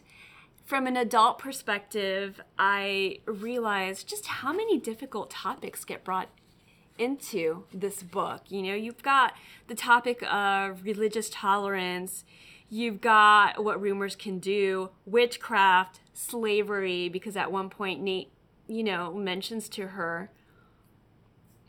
from 0.63 0.87
an 0.87 0.95
adult 0.95 1.37
perspective, 1.37 2.39
I 2.57 3.19
realized 3.25 4.07
just 4.07 4.25
how 4.27 4.53
many 4.53 4.79
difficult 4.79 5.29
topics 5.29 5.83
get 5.83 6.05
brought 6.05 6.29
into 6.97 7.65
this 7.73 8.01
book. 8.01 8.43
You 8.47 8.61
know, 8.61 8.73
you've 8.73 9.03
got 9.03 9.33
the 9.67 9.75
topic 9.75 10.23
of 10.23 10.85
religious 10.85 11.29
tolerance, 11.29 12.23
you've 12.69 13.01
got 13.01 13.61
what 13.61 13.81
rumors 13.81 14.15
can 14.15 14.39
do, 14.39 14.91
witchcraft, 15.05 15.99
slavery, 16.13 17.09
because 17.09 17.35
at 17.35 17.51
one 17.51 17.69
point 17.69 18.01
Nate, 18.01 18.31
you 18.65 18.81
know, 18.81 19.13
mentions 19.13 19.67
to 19.69 19.87
her 19.87 20.31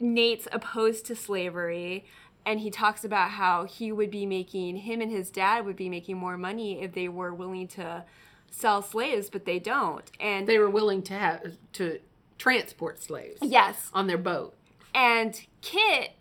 Nate's 0.00 0.46
opposed 0.52 1.06
to 1.06 1.16
slavery 1.16 2.04
and 2.48 2.60
he 2.60 2.70
talks 2.70 3.04
about 3.04 3.32
how 3.32 3.64
he 3.64 3.92
would 3.92 4.10
be 4.10 4.24
making 4.24 4.76
him 4.76 5.02
and 5.02 5.10
his 5.10 5.30
dad 5.30 5.66
would 5.66 5.76
be 5.76 5.90
making 5.90 6.16
more 6.16 6.38
money 6.38 6.80
if 6.80 6.92
they 6.94 7.06
were 7.06 7.34
willing 7.34 7.68
to 7.68 8.04
sell 8.50 8.80
slaves 8.80 9.28
but 9.28 9.44
they 9.44 9.58
don't. 9.58 10.10
And 10.18 10.46
They 10.46 10.58
were 10.58 10.70
willing 10.70 11.02
to 11.02 11.12
have 11.12 11.42
to 11.74 12.00
transport 12.38 13.02
slaves 13.02 13.38
yes. 13.42 13.90
on 13.92 14.06
their 14.06 14.16
boat. 14.16 14.54
and 14.94 15.38
kit 15.60 16.12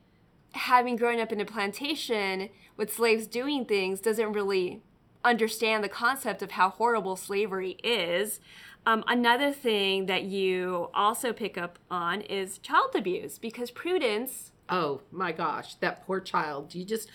having 0.52 0.98
grown 0.98 1.20
up 1.22 1.32
in 1.32 1.40
a 1.40 1.46
plantation 1.46 2.50
with 2.76 2.94
slaves 2.94 3.26
doing 3.28 3.64
things 3.64 4.02
doesn't 4.02 4.34
really 4.34 4.82
understand 5.24 5.82
the 5.84 5.90
concept 5.90 6.42
of 6.42 6.52
how 6.52 6.70
horrible 6.72 7.16
slavery 7.16 7.78
is. 7.84 8.42
Um, 8.86 9.04
another 9.08 9.52
thing 9.54 10.08
that 10.08 10.24
you 10.24 10.90
also 10.94 11.32
pick 11.32 11.58
up 11.58 11.80
on 11.90 12.22
is 12.22 12.58
child 12.58 12.96
abuse 12.96 13.38
because 13.38 13.70
prudence 13.72 14.52
Oh 14.70 15.02
my 15.12 15.32
gosh, 15.32 15.76
that 15.76 16.06
poor 16.06 16.20
child. 16.20 16.76
You 16.76 16.86
just 16.86 17.10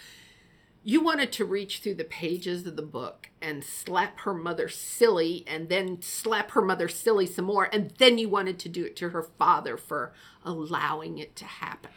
you 0.84 1.00
wanted 1.00 1.30
to 1.32 1.44
reach 1.44 1.78
through 1.78 1.94
the 1.94 2.04
pages 2.04 2.66
of 2.66 2.76
the 2.76 2.82
book 2.82 3.30
and 3.40 3.62
slap 3.62 4.20
her 4.20 4.34
mother 4.34 4.68
silly 4.68 5.44
and 5.46 5.68
then 5.68 6.02
slap 6.02 6.50
her 6.52 6.62
mother 6.62 6.88
silly 6.88 7.26
some 7.26 7.44
more 7.44 7.68
and 7.72 7.92
then 7.98 8.18
you 8.18 8.28
wanted 8.28 8.58
to 8.58 8.68
do 8.68 8.84
it 8.84 8.96
to 8.96 9.10
her 9.10 9.22
father 9.22 9.76
for 9.76 10.12
allowing 10.44 11.18
it 11.18 11.36
to 11.36 11.44
happen. 11.44 11.90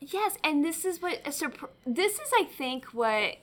Yes, 0.00 0.38
and 0.42 0.64
this 0.64 0.84
is 0.86 1.02
what 1.02 1.20
a 1.26 1.30
surp- 1.30 1.68
this 1.84 2.14
is 2.14 2.30
I 2.34 2.44
think 2.44 2.86
what 2.86 3.36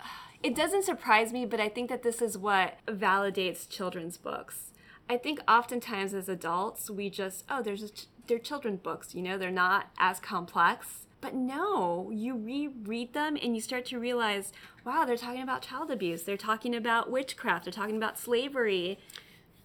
it 0.42 0.54
doesn't 0.54 0.84
surprise 0.84 1.32
me, 1.32 1.46
but 1.46 1.60
I 1.60 1.70
think 1.70 1.88
that 1.88 2.02
this 2.02 2.20
is 2.20 2.36
what 2.36 2.78
validates 2.86 3.68
children's 3.68 4.18
books. 4.18 4.72
I 5.08 5.16
think 5.16 5.40
oftentimes 5.48 6.12
as 6.12 6.28
adults 6.28 6.90
we 6.90 7.08
just 7.08 7.44
oh 7.48 7.62
there's 7.62 7.82
a 7.82 7.88
ch- 7.90 8.06
they're 8.26 8.38
children's 8.38 8.80
books, 8.80 9.14
you 9.14 9.22
know, 9.22 9.38
they're 9.38 9.50
not 9.50 9.90
as 9.98 10.20
complex. 10.20 11.06
But 11.20 11.34
no, 11.34 12.10
you 12.12 12.36
reread 12.36 13.14
them 13.14 13.38
and 13.42 13.54
you 13.54 13.62
start 13.62 13.86
to 13.86 13.98
realize, 13.98 14.52
wow, 14.84 15.06
they're 15.06 15.16
talking 15.16 15.42
about 15.42 15.62
child 15.62 15.90
abuse. 15.90 16.22
They're 16.22 16.36
talking 16.36 16.74
about 16.74 17.10
witchcraft. 17.10 17.64
They're 17.64 17.72
talking 17.72 17.96
about 17.96 18.18
slavery. 18.18 18.98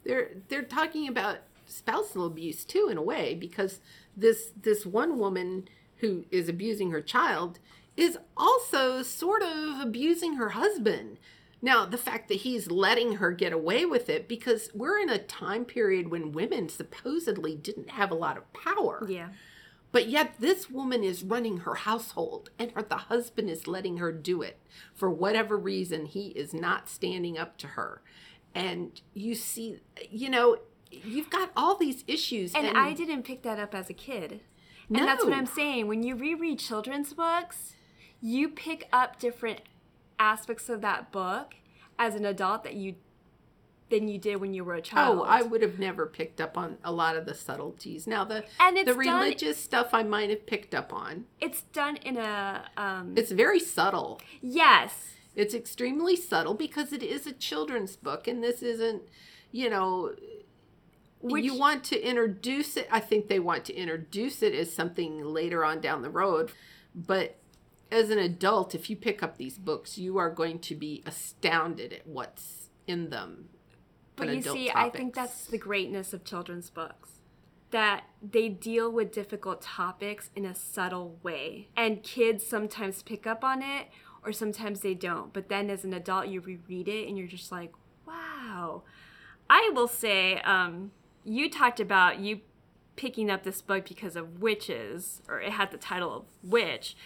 They're 0.06 0.30
they're 0.48 0.64
talking 0.64 1.08
about 1.08 1.40
spousal 1.66 2.26
abuse 2.26 2.64
too 2.64 2.88
in 2.90 2.98
a 2.98 3.02
way 3.02 3.36
because 3.36 3.82
this 4.16 4.52
this 4.62 4.86
one 4.86 5.20
woman 5.20 5.68
who 5.98 6.24
is 6.32 6.48
abusing 6.48 6.92
her 6.92 7.02
child 7.02 7.60
is 7.98 8.18
also 8.38 9.04
sort 9.04 9.44
of 9.44 9.82
abusing 9.82 10.36
her 10.36 10.50
husband. 10.50 11.18
Now, 11.62 11.86
the 11.86 11.98
fact 11.98 12.30
that 12.30 12.36
he's 12.36 12.72
letting 12.72 13.14
her 13.14 13.32
get 13.32 13.52
away 13.52 13.86
with 13.86 14.10
it 14.10 14.28
because 14.28 14.70
we're 14.74 14.98
in 14.98 15.10
a 15.10 15.18
time 15.18 15.66
period 15.66 16.10
when 16.10 16.32
women 16.32 16.70
supposedly 16.70 17.56
didn't 17.56 17.92
have 17.92 18.12
a 18.12 18.16
lot 18.16 18.38
of 18.38 18.52
power. 18.54 19.06
Yeah. 19.10 19.30
But 19.92 20.08
yet, 20.08 20.36
this 20.40 20.70
woman 20.70 21.04
is 21.04 21.24
running 21.24 21.60
her 21.60 21.74
household, 21.74 22.52
and 22.60 22.72
her, 22.74 22.84
the 22.84 22.96
husband 22.96 23.50
is 23.50 23.68
letting 23.68 23.98
her 23.98 24.12
do 24.12 24.42
it. 24.44 24.60
For 24.94 25.10
whatever 25.10 25.58
reason, 25.58 26.06
he 26.06 26.28
is 26.28 26.54
not 26.54 26.88
standing 26.88 27.38
up 27.38 27.58
to 27.58 27.68
her. 27.70 28.02
And 28.54 29.02
you 29.14 29.34
see, 29.34 29.80
you 30.10 30.30
know, 30.30 30.58
you've 30.92 31.30
got 31.30 31.52
all 31.58 31.76
these 31.76 32.04
issues. 32.08 32.54
And, 32.54 32.78
I 32.78 32.94
didn't 32.94 33.24
pick 33.24 33.42
that 33.44 33.60
up 33.60 33.74
as 33.74 33.90
a 33.90 33.94
kid. 33.94 34.42
And 34.90 35.08
that's 35.08 35.24
what 35.24 35.34
I'm 35.34 35.46
saying. 35.46 35.88
When 35.88 36.04
you 36.04 36.16
reread 36.16 36.60
children's 36.60 37.14
books, 37.14 37.76
you 38.22 38.50
pick 38.50 38.88
up 38.92 39.20
different 39.20 39.62
aspects 40.24 40.70
of 40.70 40.82
that 40.82 41.12
book 41.12 41.56
as 41.98 42.14
an 42.16 42.26
adult 42.26 42.64
that 42.66 42.76
you 42.76 42.96
than 43.90 44.08
you 44.08 44.20
did 44.20 44.36
when 44.40 44.54
you 44.54 44.64
were 44.64 44.76
a 44.76 44.82
child. 44.84 45.18
Oh, 45.20 45.24
I 45.24 45.42
would 45.42 45.64
have 45.64 45.80
never 45.80 46.06
picked 46.06 46.40
up 46.40 46.56
on 46.60 46.78
a 46.84 46.92
lot 46.92 47.16
of 47.16 47.26
the 47.26 47.34
subtleties. 47.34 48.06
Now, 48.06 48.24
the 48.24 48.46
And 48.60 48.78
it's 48.78 48.86
the 48.86 48.94
done- 49.04 49.22
religious 49.24 49.58
stuff 49.58 49.96
I 49.96 50.04
might 50.04 50.30
have 50.30 50.46
picked 50.46 50.76
up 50.76 50.94
on. 50.94 51.26
it's 51.42 51.64
done 51.64 51.96
in 51.98 52.16
a 52.18 52.70
um 52.78 53.14
It's 53.18 53.32
very 53.32 53.60
subtle. 53.60 54.22
yes. 54.44 55.16
It's 55.36 55.54
extremely 55.56 56.16
subtle 56.16 56.54
because 56.54 56.92
it 56.94 57.02
is 57.02 57.26
a 57.26 57.32
children's 57.32 57.96
book, 57.96 58.28
and 58.28 58.44
this 58.44 58.62
isn't, 58.62 59.04
you 59.52 59.70
know, 59.72 60.14
Which- 61.22 61.46
you 61.46 61.56
want 61.58 61.84
to 61.86 62.00
introduce 62.00 62.78
it. 62.78 62.88
I 62.92 63.00
think 63.00 63.28
they 63.28 63.40
want 63.40 63.66
to 63.66 63.74
introduce 63.74 64.44
it 64.44 64.54
as 64.54 64.72
something 64.72 65.24
later 65.24 65.64
on 65.66 65.82
down 65.82 66.02
the 66.04 66.10
road. 66.12 66.52
But 66.94 67.38
as 67.92 68.10
an 68.10 68.20
adult, 68.20 68.76
if 68.76 68.90
you 68.90 68.96
pick 68.96 69.24
up 69.24 69.38
these 69.38 69.58
books, 69.58 69.98
you 69.98 70.18
are 70.18 70.30
going 70.30 70.60
to 70.60 70.76
be 70.76 71.04
astounded 71.06 71.94
at 71.94 72.08
what's 72.08 72.70
in 72.88 73.10
them. 73.10 73.50
But 74.16 74.30
you 74.30 74.42
see, 74.42 74.72
I 74.74 74.90
think 74.90 75.16
that's 75.16 75.46
the 75.46 75.58
greatness 75.58 76.14
of 76.14 76.24
children's 76.24 76.70
books. 76.70 77.10
That 77.72 78.04
they 78.22 78.50
deal 78.50 78.92
with 78.92 79.12
difficult 79.12 79.62
topics 79.62 80.30
in 80.36 80.46
a 80.46 80.56
subtle 80.56 81.18
way. 81.24 81.70
And 81.78 82.04
kids 82.04 82.46
sometimes 82.46 83.04
pick 83.04 83.26
up 83.26 83.44
on 83.44 83.62
it 83.62 83.88
or 84.26 84.32
sometimes 84.32 84.82
they 84.82 84.94
don't. 84.94 85.32
But 85.32 85.50
then 85.50 85.70
as 85.70 85.84
an 85.84 85.94
adult, 85.94 86.28
you 86.28 86.42
reread 86.42 86.88
it 86.88 87.08
and 87.08 87.18
you're 87.18 87.28
just 87.28 87.52
like, 87.52 87.72
wow. 88.06 88.84
I 89.50 89.72
will 89.74 89.88
say, 89.88 90.40
um, 90.42 90.92
you 91.24 91.50
talked 91.50 91.80
about 91.80 92.20
you 92.20 92.42
picking 92.96 93.30
up 93.30 93.44
this 93.44 93.62
book 93.62 93.88
because 93.88 94.16
of 94.16 94.42
witches, 94.42 95.22
or 95.30 95.40
it 95.40 95.52
had 95.54 95.72
the 95.72 95.78
title 95.78 96.14
of 96.14 96.26
Witch. 96.44 96.98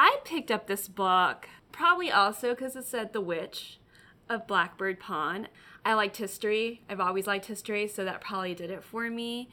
I 0.00 0.20
picked 0.22 0.52
up 0.52 0.68
this 0.68 0.86
book 0.86 1.48
probably 1.72 2.08
also 2.08 2.54
because 2.54 2.76
it 2.76 2.84
said 2.84 3.12
The 3.12 3.20
Witch 3.20 3.80
of 4.28 4.46
Blackbird 4.46 5.00
Pond. 5.00 5.48
I 5.84 5.94
liked 5.94 6.18
history. 6.18 6.82
I've 6.88 7.00
always 7.00 7.26
liked 7.26 7.46
history, 7.46 7.88
so 7.88 8.04
that 8.04 8.20
probably 8.20 8.54
did 8.54 8.70
it 8.70 8.84
for 8.84 9.10
me. 9.10 9.50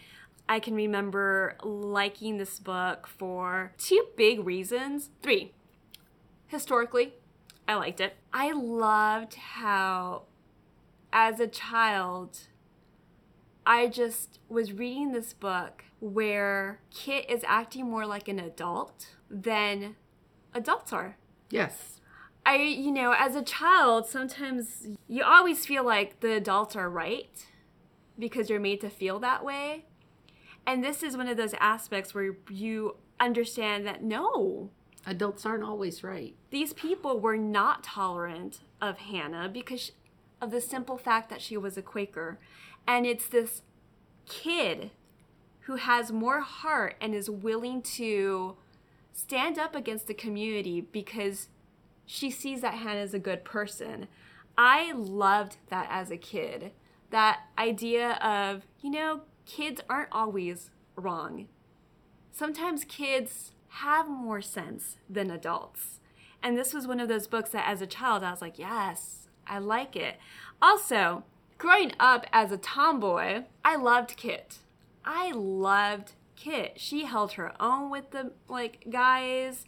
I 0.47 0.59
can 0.59 0.75
remember 0.75 1.57
liking 1.63 2.37
this 2.37 2.59
book 2.59 3.07
for 3.07 3.73
two 3.79 4.05
big 4.15 4.45
reasons. 4.45 5.09
Three. 5.23 5.51
Historically, 6.45 7.15
I 7.67 7.73
liked 7.73 7.99
it. 7.99 8.15
I 8.31 8.51
loved 8.51 9.33
how, 9.33 10.25
as 11.11 11.39
a 11.39 11.47
child, 11.47 12.41
I 13.65 13.87
just 13.87 14.37
was 14.47 14.73
reading 14.73 15.11
this 15.11 15.33
book 15.33 15.85
where 15.99 16.81
Kit 16.91 17.27
is 17.31 17.43
acting 17.47 17.89
more 17.89 18.05
like 18.05 18.27
an 18.27 18.37
adult 18.37 19.07
than 19.27 19.95
adults 20.55 20.91
are. 20.91 21.17
Yes. 21.51 22.01
I, 22.45 22.57
you 22.57 22.91
know, 22.91 23.13
as 23.17 23.35
a 23.35 23.43
child, 23.43 24.07
sometimes 24.07 24.87
you 25.07 25.23
always 25.23 25.65
feel 25.65 25.83
like 25.83 26.19
the 26.19 26.33
adults 26.33 26.75
are 26.75 26.89
right 26.89 27.45
because 28.17 28.49
you're 28.49 28.59
made 28.59 28.81
to 28.81 28.89
feel 28.89 29.19
that 29.19 29.43
way. 29.43 29.85
And 30.65 30.83
this 30.83 31.03
is 31.03 31.17
one 31.17 31.27
of 31.27 31.37
those 31.37 31.53
aspects 31.59 32.13
where 32.13 32.35
you 32.49 32.97
understand 33.19 33.85
that 33.85 34.03
no, 34.03 34.69
Adults 35.07 35.45
aren't 35.45 35.63
always 35.63 36.03
right. 36.03 36.35
these 36.49 36.73
people 36.73 37.19
were 37.19 37.37
not 37.37 37.83
tolerant 37.83 38.61
of 38.81 38.97
Hannah 38.97 39.47
because 39.47 39.91
of 40.41 40.49
the 40.49 40.59
simple 40.59 40.97
fact 40.97 41.29
that 41.29 41.41
she 41.41 41.57
was 41.57 41.77
a 41.77 41.83
Quaker. 41.83 42.39
And 42.87 43.05
it's 43.05 43.27
this 43.27 43.61
kid 44.25 44.89
who 45.61 45.75
has 45.75 46.11
more 46.11 46.41
heart 46.41 46.95
and 46.99 47.13
is 47.13 47.29
willing 47.29 47.81
to 47.83 48.57
stand 49.15 49.57
up 49.57 49.75
against 49.75 50.05
the 50.05 50.13
community 50.13 50.81
because 50.81 51.49
she 52.05 52.29
sees 52.29 52.61
that 52.61 52.75
Hannah's 52.75 53.15
a 53.15 53.19
good 53.19 53.43
person. 53.43 54.07
I 54.57 54.91
loved 54.93 55.57
that 55.69 55.87
as 55.89 56.11
a 56.11 56.17
kid. 56.17 56.71
That 57.09 57.39
idea 57.57 58.13
of, 58.17 58.67
you 58.81 58.91
know, 58.91 59.21
kids 59.47 59.81
aren't 59.89 60.11
always 60.11 60.69
wrong 60.95 61.47
sometimes 62.35 62.83
kids 62.83 63.53
have 63.69 64.09
more 64.09 64.41
sense 64.41 64.97
than 65.09 65.31
adults. 65.31 66.01
And 66.43 66.57
this 66.57 66.73
was 66.73 66.85
one 66.85 66.99
of 66.99 67.07
those 67.07 67.27
books 67.27 67.51
that 67.51 67.67
as 67.67 67.81
a 67.81 67.87
child 67.87 68.23
I 68.23 68.31
was 68.31 68.41
like, 68.41 68.59
yes, 68.59 69.29
I 69.47 69.59
like 69.59 69.95
it. 69.95 70.17
Also, 70.61 71.23
growing 71.57 71.93
up 71.99 72.25
as 72.33 72.51
a 72.51 72.57
tomboy, 72.57 73.43
I 73.63 73.77
loved 73.77 74.17
Kit. 74.17 74.59
I 75.05 75.31
loved 75.31 76.11
Kit. 76.35 76.73
She 76.77 77.05
held 77.05 77.33
her 77.33 77.53
own 77.61 77.89
with 77.89 78.11
the 78.11 78.33
like 78.47 78.85
guys. 78.89 79.65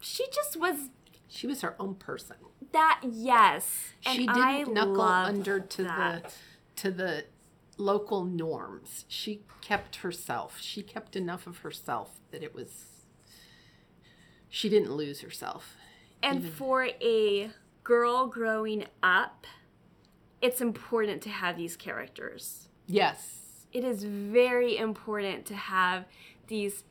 She 0.00 0.24
just 0.32 0.56
was 0.58 0.90
She 1.28 1.46
was 1.46 1.60
her 1.62 1.74
own 1.78 1.94
person. 1.96 2.36
that 2.72 3.00
yes. 3.04 3.92
And 4.04 4.16
she 4.16 4.28
I 4.28 4.58
didn't 4.58 4.74
knuckle 4.74 5.00
under 5.02 5.60
to 5.60 5.82
that. 5.84 6.24
the 6.24 6.32
to 6.82 6.90
the 6.90 7.24
local 7.78 8.24
norms. 8.24 9.04
She 9.08 9.42
kept 9.60 9.96
herself. 9.96 10.58
She 10.60 10.82
kept 10.82 11.16
enough 11.16 11.46
of 11.46 11.58
herself 11.58 12.20
that 12.30 12.42
it 12.42 12.54
was 12.54 12.86
she 14.48 14.68
didn't 14.68 14.92
lose 14.94 15.20
herself. 15.20 15.76
And 16.22 16.48
for 16.48 16.88
a 17.02 17.50
girl 17.84 18.26
growing 18.26 18.86
up, 19.02 19.46
it's 20.40 20.60
important 20.60 21.22
to 21.22 21.28
have 21.30 21.56
these 21.56 21.76
characters. 21.76 22.68
Yes. 22.86 23.45
It 23.72 23.84
is 23.84 24.04
very 24.04 24.76
important 24.76 25.44
to 25.46 25.54
have 25.54 26.04
these 26.46 26.84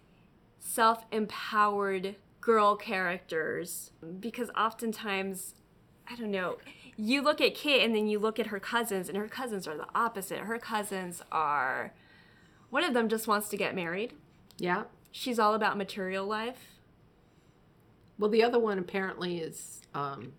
self 0.59 1.05
empowered 1.11 2.15
girl 2.41 2.75
characters 2.75 3.91
because 4.19 4.49
oftentimes, 4.51 5.55
I 6.09 6.15
don't 6.15 6.31
know, 6.31 6.57
you 6.97 7.21
look 7.21 7.41
at 7.41 7.55
Kit 7.55 7.81
and 7.83 7.95
then 7.95 8.07
you 8.07 8.19
look 8.19 8.39
at 8.39 8.47
her 8.47 8.59
cousins, 8.59 9.09
and 9.09 9.17
her 9.17 9.27
cousins 9.27 9.67
are 9.67 9.75
the 9.75 9.87
opposite. 9.95 10.39
Her 10.39 10.59
cousins 10.59 11.21
are, 11.31 11.93
one 12.69 12.83
of 12.83 12.93
them 12.93 13.09
just 13.09 13.27
wants 13.27 13.49
to 13.49 13.57
get 13.57 13.75
married. 13.75 14.13
Yeah. 14.57 14.83
She's 15.11 15.39
all 15.39 15.53
about 15.53 15.77
material 15.77 16.25
life. 16.25 16.67
Well, 18.17 18.29
the 18.29 18.43
other 18.43 18.59
one 18.59 18.79
apparently 18.79 19.39
is 19.39 19.81
um 19.93 20.33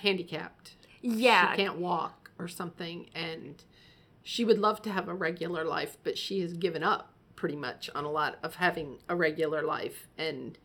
handicapped. 0.00 0.72
Yeah. 1.02 1.52
She 1.52 1.56
can't 1.56 1.78
walk 1.78 2.27
or 2.38 2.48
something 2.48 3.08
and 3.14 3.64
she 4.22 4.44
would 4.44 4.58
love 4.58 4.82
to 4.82 4.90
have 4.90 5.08
a 5.08 5.14
regular 5.14 5.64
life, 5.64 5.96
but 6.02 6.18
she 6.18 6.40
has 6.40 6.52
given 6.54 6.82
up 6.82 7.14
pretty 7.34 7.56
much 7.56 7.88
on 7.94 8.04
a 8.04 8.10
lot 8.10 8.38
of 8.42 8.56
having 8.56 8.98
a 9.08 9.16
regular 9.16 9.62
life 9.62 10.08
and 10.18 10.58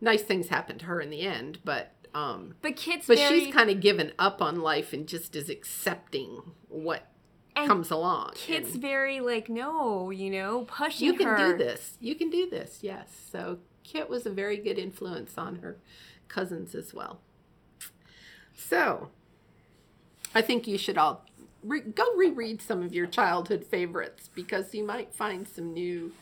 nice 0.00 0.22
things 0.22 0.48
happen 0.48 0.78
to 0.78 0.86
her 0.86 1.00
in 1.00 1.10
the 1.10 1.20
end, 1.22 1.58
but 1.64 1.92
um 2.14 2.54
But 2.62 2.76
kids 2.76 3.06
but 3.06 3.18
very, 3.18 3.40
she's 3.40 3.54
kind 3.54 3.70
of 3.70 3.80
given 3.80 4.12
up 4.18 4.40
on 4.40 4.60
life 4.60 4.92
and 4.92 5.06
just 5.06 5.34
is 5.36 5.50
accepting 5.50 6.40
what 6.68 7.08
and 7.56 7.68
comes 7.68 7.90
along. 7.90 8.32
Kit's 8.34 8.72
and 8.72 8.82
very 8.82 9.20
like, 9.20 9.48
no, 9.48 10.10
you 10.10 10.30
know, 10.30 10.64
pushing 10.64 11.06
you 11.06 11.14
can 11.14 11.26
her. 11.26 11.36
do 11.36 11.58
this. 11.58 11.96
You 12.00 12.14
can 12.14 12.30
do 12.30 12.48
this. 12.48 12.78
Yes. 12.82 13.08
So 13.30 13.58
Kit 13.82 14.08
was 14.08 14.26
a 14.26 14.30
very 14.30 14.56
good 14.56 14.78
influence 14.78 15.36
on 15.36 15.56
her 15.56 15.78
cousins 16.28 16.74
as 16.74 16.94
well. 16.94 17.20
So 18.56 19.10
I 20.34 20.42
think 20.42 20.66
you 20.66 20.78
should 20.78 20.98
all 20.98 21.24
re- 21.62 21.80
go 21.80 22.04
reread 22.16 22.60
some 22.60 22.82
of 22.82 22.94
your 22.94 23.06
childhood 23.06 23.64
favorites 23.64 24.28
because 24.34 24.74
you 24.74 24.84
might 24.84 25.14
find 25.14 25.46
some 25.46 25.72
new 25.72 26.12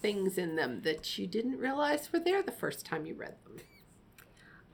things 0.00 0.38
in 0.38 0.54
them 0.56 0.82
that 0.82 1.18
you 1.18 1.26
didn't 1.26 1.58
realize 1.58 2.12
were 2.12 2.20
there 2.20 2.42
the 2.42 2.52
first 2.52 2.86
time 2.86 3.04
you 3.06 3.14
read 3.14 3.34
them. 3.44 3.56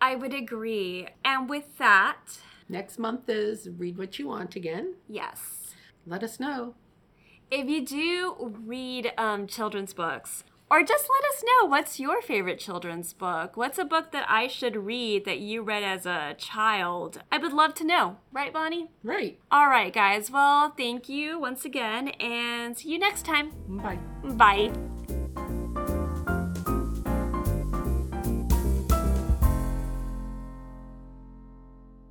I 0.00 0.16
would 0.16 0.34
agree. 0.34 1.08
And 1.24 1.48
with 1.48 1.78
that, 1.78 2.38
Next 2.68 2.98
month 2.98 3.28
is 3.28 3.68
Read 3.68 3.98
What 3.98 4.18
You 4.18 4.28
Want 4.28 4.56
again. 4.56 4.94
yes. 5.08 5.74
Let 6.06 6.22
us 6.22 6.38
know. 6.40 6.74
If 7.50 7.66
you 7.68 7.84
do 7.84 8.54
read 8.66 9.12
um, 9.16 9.46
children's 9.46 9.92
books, 9.94 10.44
or 10.74 10.82
just 10.82 11.08
let 11.08 11.24
us 11.30 11.44
know 11.44 11.68
what's 11.68 12.00
your 12.00 12.20
favorite 12.20 12.58
children's 12.58 13.12
book. 13.12 13.56
What's 13.56 13.78
a 13.78 13.84
book 13.84 14.10
that 14.10 14.26
I 14.28 14.48
should 14.48 14.74
read 14.74 15.24
that 15.24 15.38
you 15.38 15.62
read 15.62 15.84
as 15.84 16.04
a 16.04 16.34
child? 16.36 17.22
I 17.30 17.38
would 17.38 17.52
love 17.52 17.74
to 17.74 17.84
know. 17.84 18.16
Right, 18.32 18.52
Bonnie? 18.52 18.90
Right. 19.04 19.38
All 19.52 19.68
right, 19.68 19.92
guys. 19.92 20.32
Well, 20.32 20.70
thank 20.76 21.08
you 21.08 21.38
once 21.38 21.64
again, 21.64 22.08
and 22.08 22.76
see 22.76 22.90
you 22.90 22.98
next 22.98 23.24
time. 23.24 23.52
Bye. 23.68 24.00
Bye. 24.24 25.23